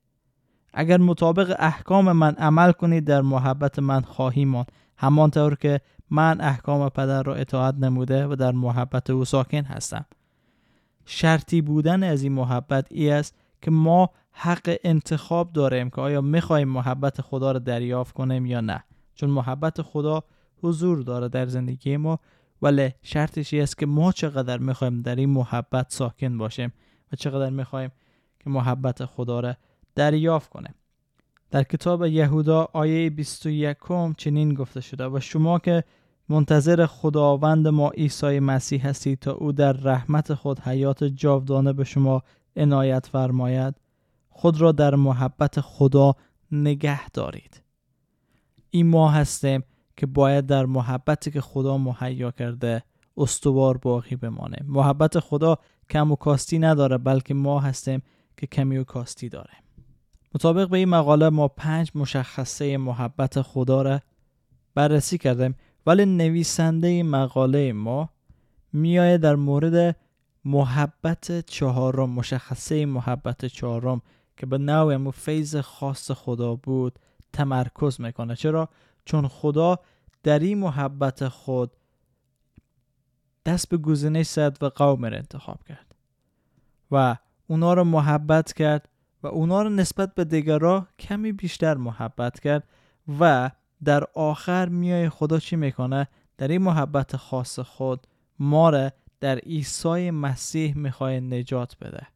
اگر 0.73 0.99
مطابق 0.99 1.57
احکام 1.59 2.13
من 2.13 2.35
عمل 2.35 2.73
کنید 2.73 3.05
در 3.05 3.23
محبت 3.23 3.79
من 3.79 4.01
خواهی 4.01 4.45
ماند. 4.45 4.73
همانطور 4.97 5.55
که 5.55 5.81
من 6.11 6.41
احکام 6.41 6.89
پدر 6.89 7.23
را 7.23 7.35
اطاعت 7.35 7.75
نموده 7.75 8.27
و 8.27 8.37
در 8.37 8.53
محبت 8.53 9.11
او 9.11 9.25
ساکن 9.25 9.65
هستم. 9.65 10.05
شرطی 11.07 11.61
بودن 11.61 12.03
از 12.03 12.23
این 12.23 12.33
محبت 12.33 12.87
ای 12.91 13.11
است 13.11 13.35
که 13.63 13.71
ما 13.71 14.11
حق 14.33 14.77
انتخاب 14.85 15.53
داریم 15.53 15.91
که 15.91 16.01
آیا 16.01 16.21
می‌خواهیم 16.21 16.69
محبت 16.69 17.21
خدا 17.21 17.53
را 17.53 17.59
دریافت 17.59 18.15
کنیم 18.15 18.47
یا 18.47 18.61
نه. 18.61 18.85
چون 19.15 19.31
محبت 19.31 19.83
خدا 19.83 20.25
حضور 20.63 21.03
داره 21.03 21.29
در 21.29 21.47
زندگی 21.47 21.97
ما 21.97 22.19
ولی 22.63 22.91
شرطش 23.03 23.55
است 23.55 23.79
که 23.79 23.87
ما 23.87 24.13
چقدر 24.13 24.59
می‌خوایم 24.59 25.03
در 25.03 25.17
این 25.17 25.31
محبت 25.31 25.87
ساکن 25.93 26.39
باشیم 26.39 26.73
و 27.13 27.17
چقدر 27.17 27.51
می‌خوایم 27.51 27.91
که 28.45 28.51
محبت 28.51 29.05
خدا 29.05 29.41
را 29.41 29.55
دریافت 29.95 30.51
کنیم 30.51 30.75
در 31.51 31.63
کتاب 31.63 32.05
یهودا 32.05 32.69
آیه 32.73 33.11
21 33.11 33.77
چنین 34.17 34.55
گفته 34.55 34.81
شده 34.81 35.07
و 35.07 35.21
شما 35.21 35.59
که 35.59 35.85
منتظر 36.29 36.87
خداوند 36.87 37.69
ما 37.69 37.91
عیسی 37.91 38.41
مسیح 38.41 38.89
هستید 38.89 39.19
تا 39.19 39.33
او 39.33 39.53
در 39.53 39.73
رحمت 39.73 40.35
خود 40.35 40.61
حیات 40.61 41.05
جاودانه 41.05 41.73
به 41.73 41.85
شما 41.85 42.23
عنایت 42.57 43.07
فرماید 43.07 43.75
خود 44.29 44.61
را 44.61 44.73
در 44.73 44.95
محبت 44.95 45.61
خدا 45.61 46.15
نگه 46.53 47.09
دارید. 47.09 47.63
این 48.71 48.87
ما 48.87 49.11
هستیم 49.11 49.65
که 49.97 50.07
باید 50.07 50.47
در 50.47 50.67
محبتی 50.67 51.31
که 51.31 51.41
خدا 51.41 51.79
مهیا 51.79 52.31
کرده 52.31 52.83
استوار 53.17 53.79
باقی 53.79 54.17
بمانیم 54.17 54.65
محبت 54.69 55.19
خدا 55.19 55.59
کم 55.91 56.13
و 56.13 56.17
کاستی 56.17 56.59
نداره 56.59 56.99
بلکه 56.99 57.35
ما 57.35 57.61
هستیم 57.61 58.03
که 58.37 58.47
کمی 58.47 58.77
و 58.77 58.85
کاستی 58.85 59.29
داریم 59.29 59.59
مطابق 60.35 60.69
به 60.69 60.79
این 60.79 60.89
مقاله 60.89 61.29
ما 61.29 61.49
پنج 61.49 61.91
مشخصه 61.95 62.77
محبت 62.77 63.43
خدا 63.43 63.83
را 63.83 64.01
بررسی 64.75 65.19
کردیم 65.19 65.55
ولی 65.87 66.05
نویسنده 66.05 67.03
مقاله 67.03 67.73
ما 67.73 68.11
میایه 68.73 69.19
در 69.19 69.35
مورد 69.35 69.97
محبت 70.45 71.47
چهارم 71.47 72.11
مشخصه 72.11 72.87
محبت 72.87 73.45
چهارم 73.45 74.03
که 74.37 74.47
به 74.47 74.59
نوع 74.59 75.11
فیض 75.11 75.57
خاص 75.57 76.11
خدا 76.11 76.55
بود 76.55 76.99
تمرکز 77.33 78.01
می‌کنه. 78.01 78.37
چرا؟ 78.37 78.69
چون 79.05 79.29
خدا 79.29 79.79
در 80.23 80.39
این 80.39 80.59
محبت 80.59 81.29
خود 81.29 81.71
دست 83.47 83.69
به 83.69 83.77
گزینه 83.77 84.23
صد 84.23 84.63
و 84.63 84.67
قوم 84.67 85.05
را 85.05 85.17
انتخاب 85.17 85.65
کرد 85.69 85.95
و 86.91 87.17
اونا 87.47 87.75
رو 87.75 87.85
محبت 87.85 88.53
کرد 88.53 88.89
و 89.23 89.27
اونا 89.27 89.63
رو 89.63 89.69
نسبت 89.69 90.15
به 90.15 90.25
دیگرها 90.25 90.87
کمی 90.99 91.33
بیشتر 91.33 91.75
محبت 91.75 92.41
کرد 92.41 92.69
و 93.21 93.51
در 93.85 94.05
آخر 94.15 94.69
میای 94.69 95.09
خدا 95.09 95.39
چی 95.39 95.57
می‌کنه؟ 95.57 96.09
در 96.39 96.49
این 96.49 96.63
محبت 96.63 97.17
خاص 97.17 97.59
خود 97.59 98.07
ما 98.39 98.71
را 98.71 98.91
در 99.21 99.39
عیسی 99.39 100.11
مسیح 100.11 100.77
می‌خوای 100.77 101.21
نجات 101.21 101.77
بده. 101.81 102.07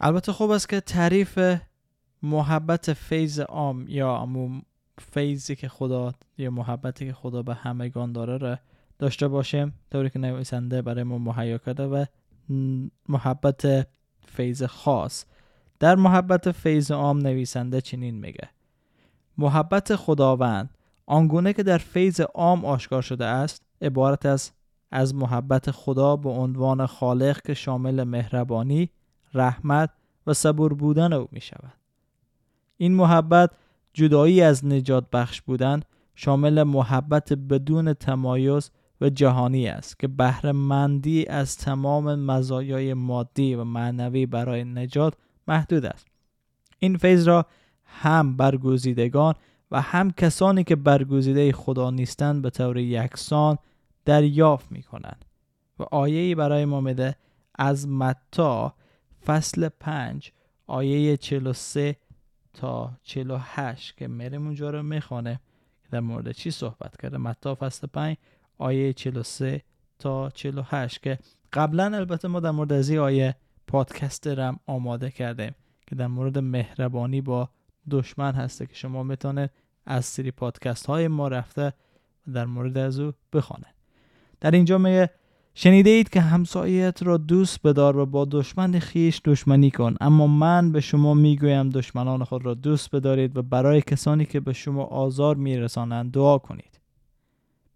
البته 0.00 0.32
خوب 0.32 0.50
است 0.50 0.68
که 0.68 0.80
تعریف 0.80 1.38
محبت 2.22 2.92
فیض 2.92 3.40
عام 3.40 3.84
یا 3.88 4.16
امو 4.16 4.60
فیضی 4.98 5.56
که 5.56 5.68
خدا 5.68 6.12
یا 6.38 6.50
محبتی 6.50 7.06
که 7.06 7.12
خدا 7.12 7.42
به 7.42 7.54
همگان 7.54 8.12
داره 8.12 8.36
را 8.36 8.58
داشته 8.98 9.28
باشیم 9.28 9.74
طوری 9.92 10.10
که 10.10 10.18
نویسنده 10.18 10.82
برای 10.82 11.04
ما 11.04 11.18
مهیا 11.18 11.58
کرده 11.58 11.86
و 11.86 12.04
محبت 13.08 13.88
فیض 14.36 14.62
خاص 14.62 15.24
در 15.78 15.94
محبت 15.94 16.50
فیض 16.50 16.90
عام 16.90 17.18
نویسنده 17.18 17.80
چنین 17.80 18.14
میگه 18.14 18.48
محبت 19.38 19.96
خداوند 19.96 20.70
آنگونه 21.06 21.52
که 21.52 21.62
در 21.62 21.78
فیض 21.78 22.20
عام 22.20 22.64
آشکار 22.64 23.02
شده 23.02 23.24
است 23.24 23.62
عبارت 23.82 24.26
از 24.26 24.50
از 24.90 25.14
محبت 25.14 25.70
خدا 25.70 26.16
به 26.16 26.28
عنوان 26.28 26.86
خالق 26.86 27.42
که 27.42 27.54
شامل 27.54 28.04
مهربانی، 28.04 28.90
رحمت 29.34 29.90
و 30.26 30.34
صبور 30.34 30.74
بودن 30.74 31.12
او 31.12 31.28
می 31.32 31.40
شود. 31.40 31.72
این 32.76 32.94
محبت 32.94 33.50
جدایی 33.94 34.42
از 34.42 34.64
نجات 34.64 35.10
بخش 35.12 35.40
بودن 35.42 35.80
شامل 36.14 36.62
محبت 36.62 37.32
بدون 37.32 37.92
تمایز 37.92 38.70
و 39.00 39.08
جهانی 39.08 39.68
است 39.68 39.98
که 39.98 40.08
بهرهمندی 40.08 41.26
از 41.26 41.56
تمام 41.56 42.14
مزایای 42.14 42.94
مادی 42.94 43.54
و 43.54 43.64
معنوی 43.64 44.26
برای 44.26 44.64
نجات 44.64 45.14
محدود 45.48 45.84
است. 45.84 46.06
این 46.78 46.96
فیض 46.96 47.28
را 47.28 47.46
هم 47.84 48.36
برگزیدگان 48.36 49.34
و 49.70 49.80
هم 49.80 50.10
کسانی 50.10 50.64
که 50.64 50.76
برگزیده 50.76 51.52
خدا 51.52 51.90
نیستند 51.90 52.42
به 52.42 52.50
طور 52.50 52.78
یکسان 52.78 53.58
دریافت 54.04 54.72
می 54.72 54.82
کنند 54.82 55.24
و 55.78 55.82
آیه 55.82 56.34
برای 56.34 56.64
ما 56.64 56.80
میده 56.80 57.16
از 57.54 57.88
متا 57.88 58.74
فصل 59.26 59.68
5 59.68 60.32
آیه 60.66 61.16
43 61.16 61.96
تا 62.52 62.90
48 63.02 63.96
که 63.96 64.08
میریم 64.08 64.44
اونجا 64.44 64.70
رو 64.70 64.82
می‌خوانه 64.82 65.40
که 65.82 65.88
در 65.90 66.00
مورد 66.00 66.32
چی 66.32 66.50
صحبت 66.50 66.96
کرده 67.02 67.18
متا 67.18 67.54
فصل 67.54 67.86
5 67.86 68.16
آیه 68.58 68.92
43 68.92 69.62
تا 69.98 70.30
48 70.30 71.02
که 71.02 71.18
قبلا 71.52 71.84
البته 71.84 72.28
ما 72.28 72.40
در 72.40 72.50
مورد 72.50 72.72
از 72.72 72.88
این 72.88 72.98
آیه 72.98 73.34
پادکست 73.66 74.26
رم 74.26 74.60
آماده 74.66 75.10
کردیم 75.10 75.54
که 75.86 75.94
در 75.94 76.06
مورد 76.06 76.38
مهربانی 76.38 77.20
با 77.20 77.48
دشمن 77.90 78.34
هسته 78.34 78.66
که 78.66 78.74
شما 78.74 79.02
می‌تونه 79.02 79.50
از 79.86 80.04
سری 80.04 80.30
پادکست 80.30 80.86
های 80.86 81.08
ما 81.08 81.28
رفته 81.28 81.72
در 82.32 82.44
مورد 82.44 82.78
از 82.78 83.00
او 83.00 83.12
بخوانه. 83.32 83.66
در 84.40 84.50
اینجا 84.50 84.78
میگه 84.78 85.10
شنیده 85.54 85.90
اید 85.90 86.08
که 86.08 86.20
همسایت 86.20 87.02
را 87.02 87.16
دوست 87.16 87.62
بدار 87.62 87.96
و 87.96 88.06
با 88.06 88.24
دشمن 88.30 88.78
خیش 88.78 89.20
دشمنی 89.24 89.70
کن 89.70 89.94
اما 90.00 90.26
من 90.26 90.72
به 90.72 90.80
شما 90.80 91.14
می‌گویم 91.14 91.70
دشمنان 91.70 92.24
خود 92.24 92.46
را 92.46 92.54
دوست 92.54 92.94
بدارید 92.94 93.36
و 93.36 93.42
برای 93.42 93.82
کسانی 93.82 94.24
که 94.24 94.40
به 94.40 94.52
شما 94.52 94.84
آزار 94.84 95.36
میرسانند 95.36 96.12
دعا 96.12 96.38
کنید. 96.38 96.75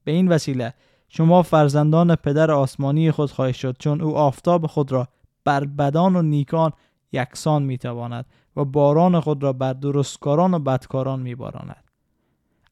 به 0.05 0.13
این 0.13 0.29
وسیله 0.29 0.75
شما 1.09 1.43
فرزندان 1.43 2.17
پدر 2.17 2.51
آسمانی 2.51 3.11
خود 3.11 3.31
خواهید 3.31 3.55
شد 3.55 3.77
چون 3.79 4.01
او 4.01 4.17
آفتاب 4.17 4.67
خود 4.67 4.93
را 4.93 5.09
بر 5.45 5.65
بدان 5.65 6.17
و 6.17 6.23
نیکان 6.23 6.73
یکسان 7.13 7.63
می‌تواند 7.63 8.27
و 8.57 8.65
باران 8.65 9.21
خود 9.21 9.43
را 9.43 9.53
بر 9.53 9.73
درستکاران 9.73 10.55
و 10.55 10.59
بدکاران 10.59 11.21
میباراند. 11.21 11.85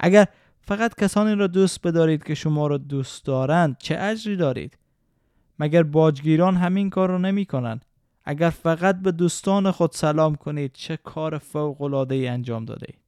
اگر 0.00 0.26
فقط 0.61 0.94
کسانی 0.94 1.35
را 1.35 1.47
دوست 1.47 1.87
بدارید 1.87 2.25
که 2.25 2.35
شما 2.35 2.66
را 2.66 2.76
دوست 2.76 3.25
دارند 3.25 3.76
چه 3.78 3.99
اجری 4.00 4.37
دارید؟ 4.37 4.78
مگر 5.58 5.82
باجگیران 5.82 6.56
همین 6.56 6.90
کار 6.90 7.08
را 7.08 7.18
نمی 7.18 7.47
کنند 7.47 7.85
اگر 8.25 8.50
فقط 8.50 9.00
به 9.00 9.12
دوستان 9.12 9.70
خود 9.70 9.92
سلام 9.92 10.35
کنید 10.35 10.73
چه 10.73 10.97
کار 10.97 11.38
فوق 11.38 11.82
العاده 11.82 12.14
ای 12.14 12.28
انجام 12.28 12.64
داده 12.64 12.87
اید 12.88 12.99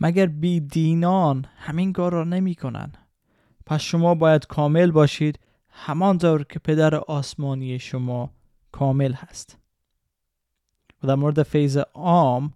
مگر 0.00 0.26
بی 0.26 0.60
دینان 0.60 1.46
همین 1.56 1.92
کار 1.92 2.12
را 2.12 2.24
نمی 2.24 2.54
کنند 2.54 2.98
پس 3.66 3.80
شما 3.80 4.14
باید 4.14 4.46
کامل 4.46 4.90
باشید 4.90 5.38
همانطور 5.70 6.44
که 6.44 6.58
پدر 6.58 6.94
آسمانی 6.94 7.78
شما 7.78 8.30
کامل 8.72 9.12
هست. 9.12 9.58
و 11.02 11.08
در 11.08 11.14
مورد 11.14 11.42
فیض 11.42 11.76
عام 11.94 12.52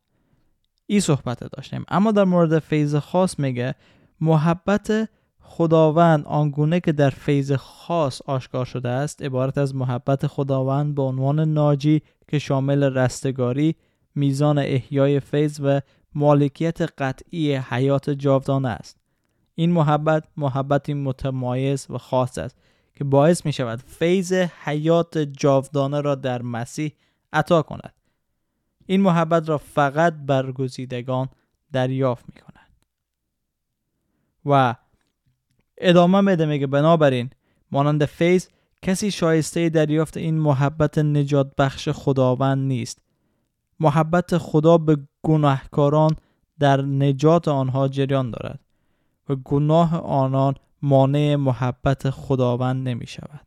این 0.86 1.00
صحبت 1.00 1.44
داشتیم. 1.44 1.84
اما 1.88 2.12
در 2.12 2.24
مورد 2.24 2.58
فیض 2.58 2.96
خاص 2.96 3.38
میگه 3.38 3.74
محبت 4.20 5.08
خداوند 5.40 6.24
آنگونه 6.24 6.80
که 6.80 6.92
در 6.92 7.10
فیض 7.10 7.52
خاص 7.52 8.22
آشکار 8.22 8.64
شده 8.64 8.88
است 8.88 9.22
عبارت 9.22 9.58
از 9.58 9.74
محبت 9.74 10.26
خداوند 10.26 10.94
به 10.94 11.02
عنوان 11.02 11.40
ناجی 11.40 12.02
که 12.28 12.38
شامل 12.38 12.82
رستگاری 12.82 13.74
میزان 14.14 14.58
احیای 14.58 15.20
فیض 15.20 15.60
و 15.62 15.80
مالکیت 16.14 16.80
قطعی 16.82 17.54
حیات 17.56 18.10
جاودانه 18.10 18.68
است. 18.68 18.97
این 19.58 19.72
محبت 19.72 20.24
محبتی 20.36 20.94
متمایز 20.94 21.86
و 21.90 21.98
خاص 21.98 22.38
است 22.38 22.56
که 22.94 23.04
باعث 23.04 23.46
می 23.46 23.52
شود 23.52 23.82
فیض 23.86 24.32
حیات 24.32 25.18
جاودانه 25.18 26.00
را 26.00 26.14
در 26.14 26.42
مسیح 26.42 26.92
عطا 27.32 27.62
کند. 27.62 27.92
این 28.86 29.00
محبت 29.00 29.48
را 29.48 29.58
فقط 29.58 30.14
برگزیدگان 30.26 31.28
دریافت 31.72 32.24
می 32.34 32.40
کنند 32.40 32.70
و 34.44 34.74
ادامه 35.78 36.20
میده 36.20 36.46
میگه 36.46 36.66
بنابراین 36.66 37.30
مانند 37.70 38.04
فیض 38.04 38.48
کسی 38.82 39.10
شایسته 39.10 39.68
دریافت 39.68 40.16
این 40.16 40.38
محبت 40.38 40.98
نجات 40.98 41.56
بخش 41.58 41.88
خداوند 41.88 42.68
نیست. 42.68 43.02
محبت 43.80 44.38
خدا 44.38 44.78
به 44.78 44.98
گناهکاران 45.22 46.16
در 46.58 46.82
نجات 46.82 47.48
آنها 47.48 47.88
جریان 47.88 48.30
دارد. 48.30 48.60
و 49.28 49.36
گناه 49.36 50.00
آنان 50.00 50.54
مانع 50.82 51.36
محبت 51.36 52.10
خداوند 52.10 52.88
نمی 52.88 53.06
شود 53.06 53.46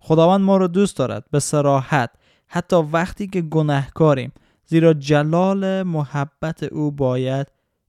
خداوند 0.00 0.40
ما 0.40 0.56
را 0.56 0.66
دوست 0.66 0.96
دارد 0.96 1.24
به 1.30 1.38
سراحت 1.38 2.10
حتی 2.46 2.76
وقتی 2.76 3.26
که 3.26 3.40
گناهکاریم 3.40 4.32
زیرا 4.66 4.92
جلال 4.92 5.82
محبت 5.82 6.62
او 6.62 6.90
باید 6.90 7.46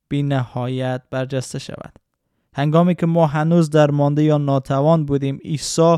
بی 0.10 0.24
نهایت 0.24 1.01
برجسته 1.12 1.60
شود. 1.60 2.00
هنگامی 2.56 2.96
که 2.96 3.06
ما 3.06 3.28
هنوز 3.28 3.70
در 3.70 3.92
مانده 3.92 4.24
یا 4.24 4.38
ناتوان 4.38 5.06
بودیم 5.06 5.38
عیسی 5.46 5.98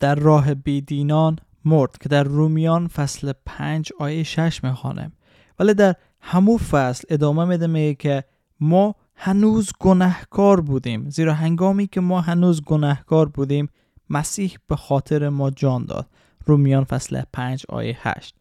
در 0.00 0.14
راه 0.14 0.54
بیدینان 0.54 1.38
مرد 1.64 1.98
که 1.98 2.08
در 2.08 2.22
رومیان 2.22 2.88
فصل 2.88 3.32
5 3.46 3.92
آیه 3.98 4.22
6 4.22 4.64
می‌خوانم 4.64 5.12
ولی 5.58 5.74
در 5.74 5.94
همون 6.20 6.58
فصل 6.58 7.04
ادامه 7.10 7.44
میده 7.44 7.66
میگه 7.66 7.94
که 7.94 8.24
ما 8.60 8.94
هنوز 9.16 9.70
گناهکار 9.80 10.60
بودیم 10.60 11.10
زیرا 11.10 11.34
هنگامی 11.34 11.86
که 11.86 12.00
ما 12.00 12.20
هنوز 12.20 12.62
گناهکار 12.62 13.28
بودیم 13.28 13.68
مسیح 14.10 14.58
به 14.68 14.76
خاطر 14.76 15.28
ما 15.28 15.50
جان 15.50 15.84
داد. 15.84 16.06
رومیان 16.46 16.84
فصل 16.84 17.22
5 17.32 17.66
آیه 17.68 17.98
8 18.00 18.34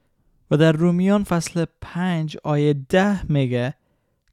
و 0.51 0.57
در 0.57 0.71
رومیان 0.71 1.23
فصل 1.23 1.65
5 1.81 2.37
آیه 2.43 2.73
10 2.73 3.31
میگه 3.31 3.73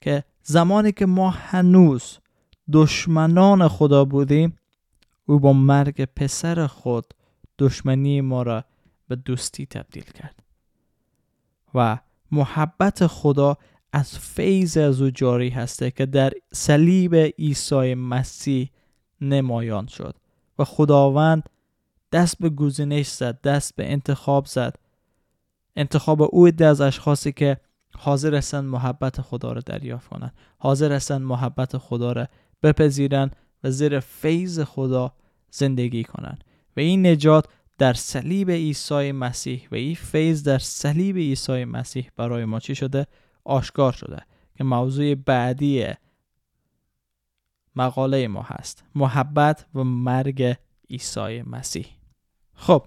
که 0.00 0.24
زمانی 0.42 0.92
که 0.92 1.06
ما 1.06 1.30
هنوز 1.30 2.18
دشمنان 2.72 3.68
خدا 3.68 4.04
بودیم 4.04 4.56
او 5.26 5.40
با 5.40 5.52
مرگ 5.52 6.04
پسر 6.04 6.66
خود 6.66 7.14
دشمنی 7.58 8.20
ما 8.20 8.42
را 8.42 8.64
به 9.08 9.16
دوستی 9.16 9.66
تبدیل 9.66 10.04
کرد. 10.04 10.42
و 11.74 11.98
محبت 12.32 13.06
خدا 13.06 13.56
از 13.92 14.18
فیض 14.18 14.76
از 14.76 15.02
او 15.02 15.10
جاری 15.10 15.48
هسته 15.48 15.90
که 15.90 16.06
در 16.06 16.32
صلیب 16.52 17.14
عیسی 17.14 17.94
مسیح 17.94 18.70
نمایان 19.20 19.86
شد 19.86 20.16
و 20.58 20.64
خداوند 20.64 21.48
دست 22.12 22.38
به 22.38 22.48
گزینش 22.48 23.08
زد 23.08 23.40
دست 23.40 23.76
به 23.76 23.92
انتخاب 23.92 24.46
زد. 24.46 24.76
انتخاب 25.76 26.22
او 26.22 26.50
از 26.60 26.80
اشخاصی 26.80 27.32
که 27.32 27.56
حاضر 27.98 28.34
هستند 28.34 28.64
محبت 28.64 29.20
خدا 29.20 29.52
را 29.52 29.60
دریافت 29.60 30.08
کنند 30.08 30.32
حاضر 30.58 30.92
هستند 30.92 31.22
محبت 31.22 31.78
خدا 31.78 32.12
را 32.12 32.26
بپذیرند 32.62 33.36
و 33.64 33.70
زیر 33.70 34.00
فیض 34.00 34.60
خدا 34.60 35.12
زندگی 35.50 36.04
کنند. 36.04 36.44
و 36.76 36.80
این 36.80 37.06
نجات 37.06 37.46
در 37.78 37.92
صلیب 37.92 38.50
عیسی 38.50 39.12
مسیح 39.12 39.68
و 39.72 39.74
این 39.74 39.94
فیض 39.94 40.42
در 40.42 40.58
صلیب 40.58 41.16
عیسی 41.16 41.64
مسیح 41.64 42.10
برای 42.16 42.44
ما 42.44 42.60
چی 42.60 42.74
شده؟ 42.74 43.06
آشکار 43.44 43.92
شده 43.92 44.22
که 44.54 44.64
موضوع 44.64 45.14
بعدی 45.14 45.86
مقاله 47.76 48.28
ما 48.28 48.42
هست. 48.42 48.84
محبت 48.94 49.66
و 49.74 49.84
مرگ 49.84 50.56
عیسی 50.90 51.42
مسیح. 51.42 51.86
خب 52.54 52.84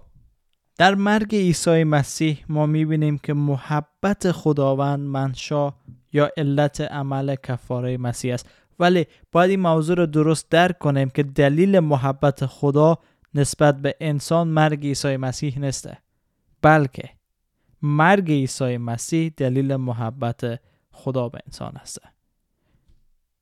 در 0.76 0.94
مرگ 0.94 1.34
عیسی 1.34 1.84
مسیح 1.84 2.44
ما 2.48 2.66
می‌بینیم 2.66 3.18
که 3.18 3.34
محبت 3.34 4.32
خداوند 4.32 5.00
منشا 5.00 5.74
یا 6.12 6.30
علت 6.36 6.80
عمل 6.80 7.34
کفاره 7.34 7.96
مسیح 7.96 8.34
است. 8.34 8.48
ولی 8.78 9.06
باید 9.32 9.50
این 9.50 9.60
موضوع 9.60 9.96
رو 9.96 10.06
درست 10.06 10.50
درک 10.50 10.78
کنیم 10.78 11.10
که 11.10 11.22
دلیل 11.22 11.80
محبت 11.80 12.46
خدا 12.46 12.98
نسبت 13.34 13.82
به 13.82 13.94
انسان 14.00 14.48
مرگ 14.48 14.86
عیسی 14.86 15.16
مسیح 15.16 15.58
نسته 15.58 15.98
بلکه 16.62 17.10
مرگ 17.84 18.30
عیسی 18.30 18.76
مسیح 18.76 19.32
دلیل 19.36 19.76
محبت 19.76 20.60
خدا 20.90 21.28
به 21.28 21.38
انسان 21.46 21.76
است. 21.76 21.98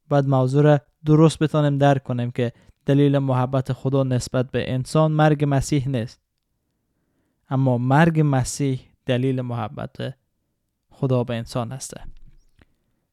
بعد 0.09 0.27
موضوع 0.27 0.63
را 0.63 0.81
درست 1.05 1.39
بتانیم 1.39 1.79
درک 1.79 2.03
کنیم 2.03 2.31
که 2.31 2.53
دلیل 2.87 3.19
محبت 3.19 3.73
خدا 3.73 4.03
نسبت 4.03 4.51
به 4.51 4.73
انسان 4.73 5.13
مرگ 5.13 5.45
مسیح 5.49 5.89
نیست. 5.89 6.21
اما 7.51 7.79
مرگ 7.79 8.23
مسیح 8.25 8.81
دلیل 9.07 9.41
محبت 9.41 10.15
خدا 10.91 11.25
به 11.25 11.35
انسان 11.35 11.73
است. 11.73 11.95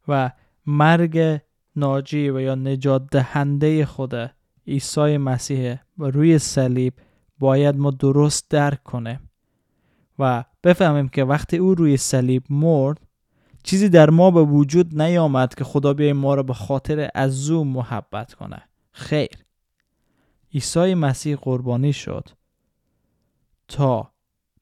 و 0.08 0.32
مرگ 0.66 1.42
ناجی 1.76 2.30
و 2.30 2.40
یا 2.40 2.56
نجات 2.56 3.08
دهنده 3.12 3.86
خدا 3.86 4.30
عیسی 4.68 5.18
مسیح 5.18 5.76
و 5.98 6.06
روی 6.06 6.40
صلیب 6.40 6.94
باید 7.40 7.76
ما 7.76 7.92
درست 7.92 8.50
درک 8.50 8.84
کنیم. 8.84 9.30
و 10.20 10.44
بفهمیم 10.64 11.10
که 11.10 11.24
وقتی 11.24 11.58
او 11.58 11.76
روی 11.76 11.98
صلیب 11.98 12.44
مرد 12.50 13.00
چیزی 13.64 13.90
در 13.90 14.10
ما 14.10 14.32
به 14.32 14.44
وجود 14.44 15.02
نیامد 15.02 15.56
که 15.56 15.64
خدا 15.64 15.94
بیای 15.94 16.14
ما 16.14 16.34
را 16.34 16.44
به 16.44 16.54
خاطر 16.54 17.10
از 17.16 17.50
او 17.50 17.64
محبت 17.66 18.34
کنه. 18.34 18.62
خیر. 18.92 19.46
عیسی 20.54 20.94
مسیح 20.94 21.36
قربانی 21.36 21.94
شد 21.94 22.30
تا 23.68 24.12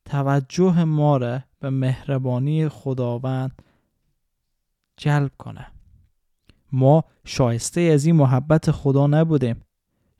توجه 0.06 0.84
ما 0.84 1.18
را 1.18 1.40
به 1.60 1.70
مهربانی 1.70 2.70
خداوند 2.70 3.62
جلب 4.98 5.32
کنه. 5.38 5.68
ما 6.72 7.04
شایسته 7.26 7.82
از 7.82 8.06
این 8.06 8.16
محبت 8.16 8.72
خدا 8.72 9.08
نبودیم 9.08 9.62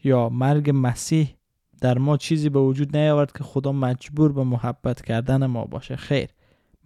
یا 0.04 0.30
مرگ 0.30 0.72
مسیح 0.74 1.37
در 1.82 1.98
ما 1.98 2.18
چیزی 2.18 2.50
به 2.50 2.60
وجود 2.60 2.98
نیاورد 2.98 3.32
که 3.32 3.44
خدا 3.44 3.72
مجبور 3.72 4.32
به 4.32 4.44
محبت 4.44 5.02
کردن 5.02 5.46
ما 5.46 5.66
باشه. 5.66 5.96
خیر. 5.96 6.30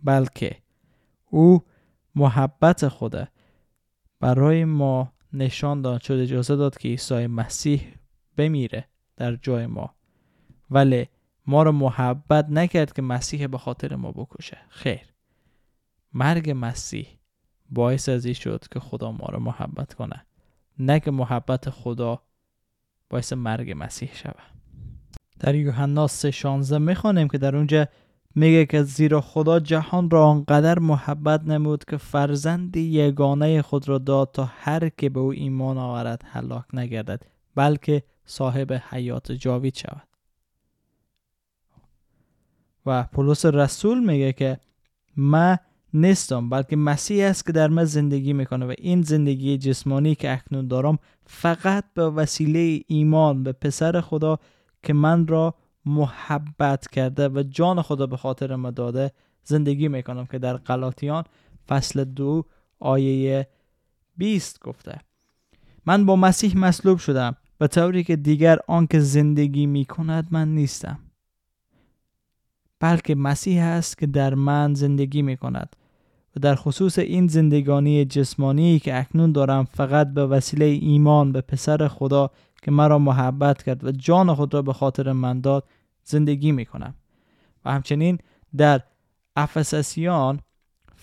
بلکه 0.03 0.57
او 1.29 1.63
محبت 2.15 2.87
خدا 2.87 3.27
برای 4.19 4.65
ما 4.65 5.13
نشان 5.33 5.81
داد 5.81 6.01
شد 6.01 6.13
اجازه 6.13 6.55
داد 6.55 6.77
که 6.77 6.89
عیسی 6.89 7.27
مسیح 7.27 7.93
بمیره 8.37 8.87
در 9.17 9.35
جای 9.35 9.65
ما. 9.65 9.95
ولی 10.69 11.07
ما 11.47 11.63
رو 11.63 11.71
محبت 11.71 12.49
نکرد 12.49 12.93
که 12.93 13.01
مسیح 13.01 13.47
به 13.47 13.57
خاطر 13.57 13.95
ما 13.95 14.11
بکشه. 14.11 14.57
خیر. 14.69 15.01
مرگ 16.13 16.53
مسیح 16.55 17.07
باعث 17.69 18.09
از 18.09 18.25
این 18.25 18.33
شد 18.33 18.65
که 18.71 18.79
خدا 18.79 19.11
ما 19.11 19.25
رو 19.25 19.39
محبت 19.39 19.93
کنه. 19.93 20.25
نه 20.79 20.99
که 20.99 21.11
محبت 21.11 21.69
خدا 21.69 22.21
باعث 23.09 23.33
مرگ 23.33 23.73
مسیح 23.77 24.09
شود. 24.13 24.60
در 25.41 25.55
یوحنا 25.55 26.07
3:16 26.07 26.71
می‌خوانیم 26.71 27.27
که 27.27 27.37
در 27.37 27.55
اونجا 27.55 27.87
میگه 28.35 28.65
که 28.65 28.83
زیرا 28.83 29.21
خدا 29.21 29.59
جهان 29.59 30.09
را 30.09 30.25
آنقدر 30.25 30.79
محبت 30.79 31.43
نمود 31.43 31.85
که 31.85 31.97
فرزند 31.97 32.77
یگانه 32.77 33.61
خود 33.61 33.89
را 33.89 33.97
داد 33.97 34.31
تا 34.33 34.49
هر 34.57 34.89
که 34.89 35.09
به 35.09 35.19
او 35.19 35.31
ایمان 35.31 35.77
آورد 35.77 36.23
هلاک 36.25 36.65
نگردد 36.73 37.23
بلکه 37.55 38.03
صاحب 38.25 38.73
حیات 38.89 39.31
جاوید 39.31 39.75
شود. 39.75 40.07
و 42.85 43.03
پولس 43.03 43.45
رسول 43.45 43.99
میگه 44.09 44.33
که 44.33 44.59
من 45.15 45.57
نیستم 45.93 46.49
بلکه 46.49 46.75
مسیح 46.75 47.25
است 47.25 47.45
که 47.45 47.51
در 47.51 47.67
من 47.67 47.83
زندگی 47.83 48.33
می‌کنه 48.33 48.65
و 48.65 48.73
این 48.77 49.01
زندگی 49.01 49.57
جسمانی 49.57 50.15
که 50.15 50.33
اکنون 50.33 50.67
دارم 50.67 50.99
فقط 51.25 51.83
به 51.93 52.09
وسیله 52.09 52.83
ایمان 52.87 53.43
به 53.43 53.51
پسر 53.51 54.01
خدا 54.01 54.39
که 54.83 54.93
من 54.93 55.27
را 55.27 55.55
محبت 55.85 56.87
کرده 56.87 57.29
و 57.29 57.43
جان 57.49 57.81
خدا 57.81 58.07
به 58.07 58.17
خاطر 58.17 58.55
ما 58.55 58.71
داده 58.71 59.11
زندگی 59.43 59.87
می‌کنم 59.87 60.25
که 60.25 60.39
در 60.39 60.57
قلاتیان 60.57 61.23
فصل 61.67 62.03
دو 62.03 62.45
آیه 62.79 63.47
20 64.17 64.59
گفته. 64.59 64.97
من 65.85 66.05
با 66.05 66.15
مسیح 66.15 66.57
مصلوب 66.57 66.97
شدم 66.97 67.35
به 67.57 67.67
طوری 67.67 68.03
که 68.03 68.15
دیگر 68.15 68.59
آنکه 68.67 68.99
زندگی 68.99 69.65
می‌کند 69.65 70.27
من 70.31 70.55
نیستم. 70.55 70.99
بلکه 72.79 73.15
مسیح 73.15 73.63
است 73.63 73.97
که 73.97 74.07
در 74.07 74.33
من 74.33 74.73
زندگی 74.73 75.21
می 75.21 75.37
کند 75.37 75.75
و 76.35 76.39
در 76.39 76.55
خصوص 76.55 76.99
این 76.99 77.27
زندگانی 77.27 78.05
جسمانی 78.05 78.79
که 78.79 78.99
اکنون 78.99 79.31
دارم 79.31 79.63
فقط 79.63 80.13
به 80.13 80.25
وسیله 80.25 80.65
ایمان 80.65 81.31
به 81.31 81.41
پسر 81.41 81.87
خدا 81.87 82.31
که 82.61 82.71
مرا 82.71 82.99
محبت 82.99 83.63
کرد 83.63 83.83
و 83.83 83.91
جان 83.91 84.35
خود 84.35 84.53
را 84.53 84.61
به 84.61 84.73
خاطر 84.73 85.11
من 85.11 85.41
داد 85.41 85.63
زندگی 86.03 86.51
می 86.51 86.65
کنم 86.65 86.93
و 87.65 87.71
همچنین 87.71 88.17
در 88.57 88.81
افسسیان 89.35 90.39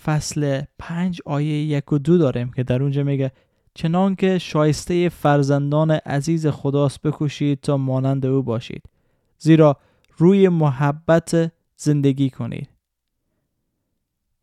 فصل 0.05 0.62
پنج 0.79 1.21
آیه 1.27 1.64
یک 1.64 1.92
و 1.92 1.99
دو 1.99 2.18
داریم 2.18 2.51
که 2.51 2.62
در 2.62 2.83
اونجا 2.83 3.03
میگه 3.03 3.33
چنان 3.75 4.14
که 4.14 4.38
شایسته 4.38 5.09
فرزندان 5.09 5.90
عزیز 5.90 6.47
خداست 6.47 7.03
بکوشید 7.03 7.61
تا 7.61 7.77
مانند 7.77 8.27
او 8.27 8.42
باشید. 8.42 8.83
زیرا 9.38 9.77
روی 10.16 10.49
محبت 10.49 11.53
زندگی 11.77 12.31
کنید. 12.31 12.68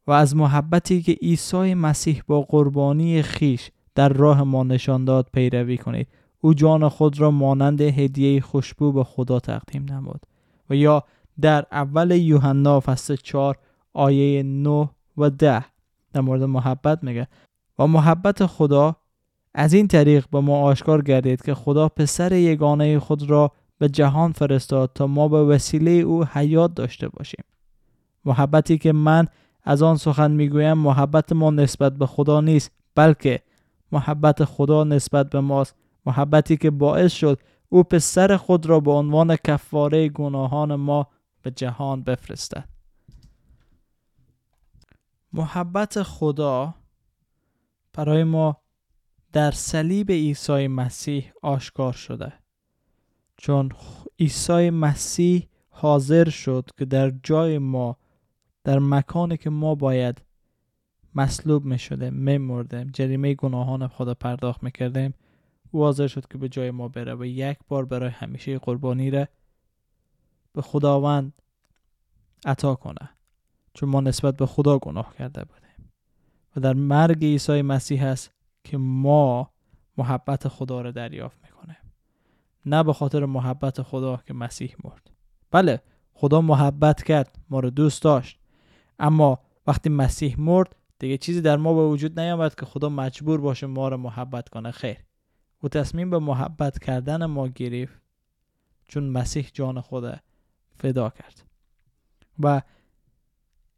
و 0.07 0.11
از 0.11 0.35
محبتی 0.35 1.01
که 1.01 1.11
عیسی 1.11 1.73
مسیح 1.73 2.21
با 2.27 2.41
قربانی 2.41 3.21
خیش 3.21 3.71
در 3.95 4.09
راه 4.09 4.43
ما 4.43 4.63
نشان 4.63 5.05
داد 5.05 5.29
پیروی 5.33 5.77
کنید. 5.77 6.07
او 6.45 6.53
جان 6.53 6.89
خود 6.89 7.19
را 7.19 7.31
مانند 7.31 7.81
هدیه 7.81 8.41
خوشبو 8.41 8.91
به 8.91 9.03
خدا 9.03 9.39
تقدیم 9.39 9.85
نمود 9.89 10.25
و 10.69 10.75
یا 10.75 11.03
در 11.41 11.65
اول 11.71 12.11
یوحنا 12.11 12.79
فصل 12.79 13.15
4 13.15 13.57
آیه 13.93 14.43
9 14.43 14.89
و 15.17 15.29
10 15.29 15.65
در 16.13 16.21
مورد 16.21 16.43
محبت 16.43 17.03
میگه 17.03 17.27
و 17.79 17.87
محبت 17.87 18.45
خدا 18.45 18.95
از 19.53 19.73
این 19.73 19.87
طریق 19.87 20.25
به 20.31 20.39
ما 20.39 20.61
آشکار 20.61 21.01
گردید 21.01 21.41
که 21.41 21.53
خدا 21.53 21.89
پسر 21.89 22.33
یگانه 22.33 22.99
خود 22.99 23.29
را 23.29 23.51
به 23.77 23.89
جهان 23.89 24.31
فرستاد 24.31 24.91
تا 24.95 25.07
ما 25.07 25.27
به 25.27 25.43
وسیله 25.43 25.91
او 25.91 26.25
حیات 26.25 26.73
داشته 26.73 27.09
باشیم. 27.09 27.43
محبتی 28.25 28.77
که 28.77 28.91
من 28.91 29.27
از 29.63 29.81
آن 29.81 29.97
سخن 29.97 30.31
می‌گویم 30.31 30.77
محبت 30.77 31.33
ما 31.33 31.51
نسبت 31.51 31.93
به 31.93 32.05
خدا 32.05 32.41
نیست 32.41 32.71
بلکه 32.95 33.41
محبت 33.91 34.43
خدا 34.43 34.83
نسبت 34.83 35.29
به 35.29 35.39
ماست. 35.39 35.75
محبتی 36.05 36.57
که 36.57 36.71
باعث 36.71 37.13
شد 37.13 37.39
او 37.69 37.83
پسر 37.83 38.37
خود 38.37 38.65
را 38.65 38.79
به 38.79 38.91
عنوان 38.91 39.35
کفاره 39.35 40.09
گناهان 40.09 40.75
ما 40.75 41.07
به 41.41 41.51
جهان 41.51 42.03
بفرستد 42.03 42.69
محبت 45.33 46.03
خدا 46.03 46.75
برای 47.93 48.23
ما 48.23 48.57
در 49.33 49.51
صلیب 49.51 50.11
عیسی 50.11 50.67
مسیح 50.67 51.31
آشکار 51.41 51.93
شده. 51.93 52.33
چون 53.37 53.71
عیسی 54.19 54.69
مسیح 54.69 55.47
حاضر 55.69 56.29
شد 56.29 56.69
که 56.77 56.85
در 56.85 57.09
جای 57.23 57.57
ما 57.57 57.97
در 58.63 58.79
مکانی 58.79 59.37
که 59.37 59.49
ما 59.49 59.75
باید 59.75 60.21
مصلوب 61.15 61.65
می 61.65 61.79
شده 61.79 62.09
می 62.09 62.37
مردیم 62.37 62.87
جریمه 62.93 63.33
گناهان 63.33 63.87
خدا 63.87 64.13
پرداخت 64.13 64.63
می 64.63 64.71
کردیم 64.71 65.13
او 65.71 65.81
حاضر 65.81 66.07
شد 66.07 66.27
که 66.27 66.37
به 66.37 66.49
جای 66.49 66.71
ما 66.71 66.87
بره 66.87 67.15
و 67.15 67.25
یک 67.25 67.57
بار 67.67 67.85
برای 67.85 68.09
همیشه 68.09 68.59
قربانی 68.59 69.11
را 69.11 69.27
به 70.53 70.61
خداوند 70.61 71.33
عطا 72.45 72.75
کنه 72.75 73.09
چون 73.73 73.89
ما 73.89 74.01
نسبت 74.01 74.37
به 74.37 74.45
خدا 74.45 74.79
گناه 74.79 75.15
کرده 75.17 75.43
بودیم. 75.43 75.91
و 76.55 76.59
در 76.59 76.73
مرگ 76.73 77.23
عیسی 77.25 77.61
مسیح 77.61 78.03
است 78.03 78.31
که 78.63 78.77
ما 78.77 79.51
محبت 79.97 80.47
خدا 80.47 80.81
را 80.81 80.91
دریافت 80.91 81.37
می‌کنیم. 81.43 81.77
نه 82.65 82.83
به 82.83 82.93
خاطر 82.93 83.25
محبت 83.25 83.81
خدا 83.81 84.17
که 84.17 84.33
مسیح 84.33 84.75
مرد. 84.83 85.11
بله 85.51 85.81
خدا 86.13 86.41
محبت 86.41 87.03
کرد 87.03 87.39
ما 87.49 87.59
رو 87.59 87.69
دوست 87.69 88.03
داشت. 88.03 88.39
اما 88.99 89.39
وقتی 89.67 89.89
مسیح 89.89 90.39
مرد 90.39 90.75
دیگه 90.99 91.17
چیزی 91.17 91.41
در 91.41 91.57
ما 91.57 91.73
به 91.73 91.87
وجود 91.87 92.19
نیامد 92.19 92.55
که 92.55 92.65
خدا 92.65 92.89
مجبور 92.89 93.41
باشه 93.41 93.67
ما 93.67 93.89
رو 93.89 93.97
محبت 93.97 94.49
کنه. 94.49 94.71
خیر. 94.71 94.97
او 95.65 95.69
تصمیم 95.69 96.09
به 96.09 96.19
محبت 96.19 96.79
کردن 96.79 97.25
ما 97.25 97.47
گرفت 97.47 98.01
چون 98.87 99.03
مسیح 99.03 99.49
جان 99.53 99.81
خود 99.81 100.19
فدا 100.77 101.09
کرد. 101.09 101.43
و 102.39 102.61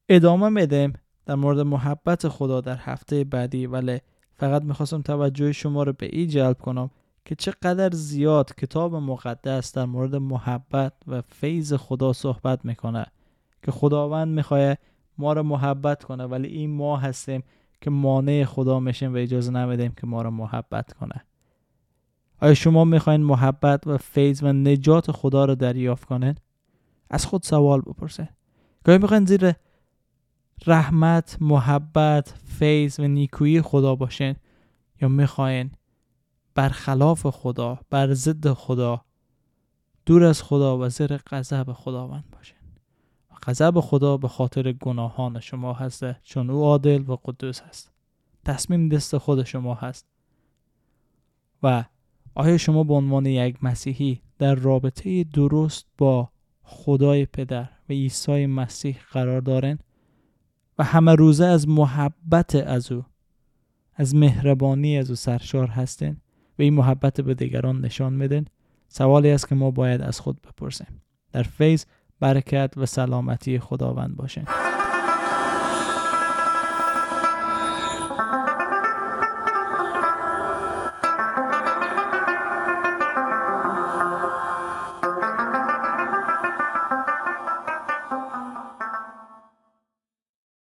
ادامه 0.10 0.50
میدیم 0.50 0.94
در 1.26 1.36
مورد 1.36 1.60
محبت 1.60 2.28
خدا 2.28 2.62
در 2.62 2.78
هفته 2.78 3.24
بعدی 3.24 3.66
ولی 3.66 4.00
فقط 4.34 4.62
می‌خواستم 4.64 5.02
توجه 5.02 5.52
شما 5.52 5.84
رو 5.84 5.94
به 5.94 6.06
این 6.06 6.28
جلب 6.28 6.58
کنم 6.58 6.90
که 7.26 7.36
چقدر 7.36 7.90
زیاد 7.94 8.56
کتاب 8.56 8.96
مقدس 8.96 9.74
در 9.74 9.86
مورد 9.86 10.16
محبت 10.16 10.94
و 11.08 11.22
فیض 11.22 11.74
خدا 11.74 12.14
صحبت 12.14 12.66
می‌کنه 12.66 13.06
که 13.64 13.72
خداوند 13.72 14.28
می‌خواه 14.28 14.76
ما 15.18 15.34
رو 15.34 15.44
محبت 15.44 16.04
کنه 16.04 16.24
ولی 16.24 16.48
این 16.48 16.70
ما 16.70 16.98
هستیم 16.98 17.44
که 17.82 17.90
مانع 17.90 18.44
خدا 18.44 18.80
میشیم 18.80 19.14
و 19.14 19.18
اجازه 19.18 19.52
نمیدیم 19.52 19.92
که 19.92 20.08
ما 20.08 20.22
رو 20.22 20.32
محبت 20.32 20.94
کنه. 20.94 21.24
آیا 22.42 22.54
شما 22.54 22.84
می‌خواین 22.84 23.24
محبت 23.24 23.88
و 23.88 23.98
فیض 23.98 24.44
و 24.44 24.54
نجات 24.54 25.12
خدا 25.12 25.46
رو 25.46 25.56
دریافت 25.56 26.06
کنین؟ 26.06 26.36
از 27.10 27.26
خود 27.26 27.44
سوال 27.44 27.82
بپرسه. 27.82 28.30
گاهی 28.84 28.98
می‌خواین 28.98 29.26
زیر 29.26 29.54
رحمت 30.68 31.38
محبت 31.42 32.34
فیض 32.46 33.00
و 33.00 33.08
نیکویی 33.08 33.62
خدا 33.62 33.96
باشین 33.96 34.36
یا 35.02 35.08
می‌خواین 35.08 35.72
برخلاف 36.56 37.28
خدا 37.28 37.80
بر 37.90 38.14
ضد 38.14 38.54
خدا 38.54 39.02
دور 40.06 40.24
از 40.24 40.44
خدا 40.44 40.78
و 40.78 40.90
زیر 40.90 41.18
غضب 41.18 41.74
خداوند 41.74 42.24
باشین. 42.32 42.58
غضب 43.44 43.80
خدا 43.80 44.18
به 44.18 44.28
خاطر 44.28 44.72
گناهان 44.72 45.40
شما 45.40 45.74
هسته 45.74 46.20
چون 46.24 46.50
او 46.50 46.64
عادل 46.64 47.04
و 47.08 47.18
قدوس 47.26 47.62
هست. 47.62 47.92
تصمیم 48.46 48.90
دست 48.90 49.18
خود 49.18 49.44
شما 49.44 49.74
هست. 49.74 50.06
و 51.64 51.84
آیا 52.40 52.58
شما 52.58 52.84
به 52.84 52.94
عنوان 52.94 53.26
یک 53.26 53.64
مسیحی 53.64 54.22
در 54.40 54.56
رابطه 54.56 55.24
درست 55.24 55.86
با 55.98 56.30
خدای 56.64 57.26
پدر 57.26 57.70
و 57.90 57.94
عیسی 57.94 58.46
مسیح 58.46 58.98
قرار 59.12 59.42
دارین؟ 59.42 59.80
و 60.80 60.84
همه 60.84 61.16
روزه 61.16 61.46
از 61.46 61.68
محبت 61.68 62.56
از 62.56 62.92
او 62.92 63.06
از 63.96 64.16
مهربانی 64.16 64.98
از 64.98 65.10
او 65.10 65.16
سرشار 65.16 65.68
هستین 65.68 66.18
و 66.60 66.62
این 66.62 66.74
محبت 66.74 67.22
به 67.22 67.34
دیگران 67.34 67.82
نشان 67.82 68.14
میدن 68.14 68.46
سوالی 68.88 69.30
است 69.30 69.48
که 69.48 69.56
ما 69.56 69.72
باید 69.72 70.02
از 70.02 70.20
خود 70.20 70.42
بپرسیم. 70.42 71.02
در 71.32 71.44
فیض 71.44 71.86
برکت 72.20 72.74
و 72.78 72.86
سلامتی 72.86 73.60
خداوند 73.60 74.16
باشین. 74.16 74.44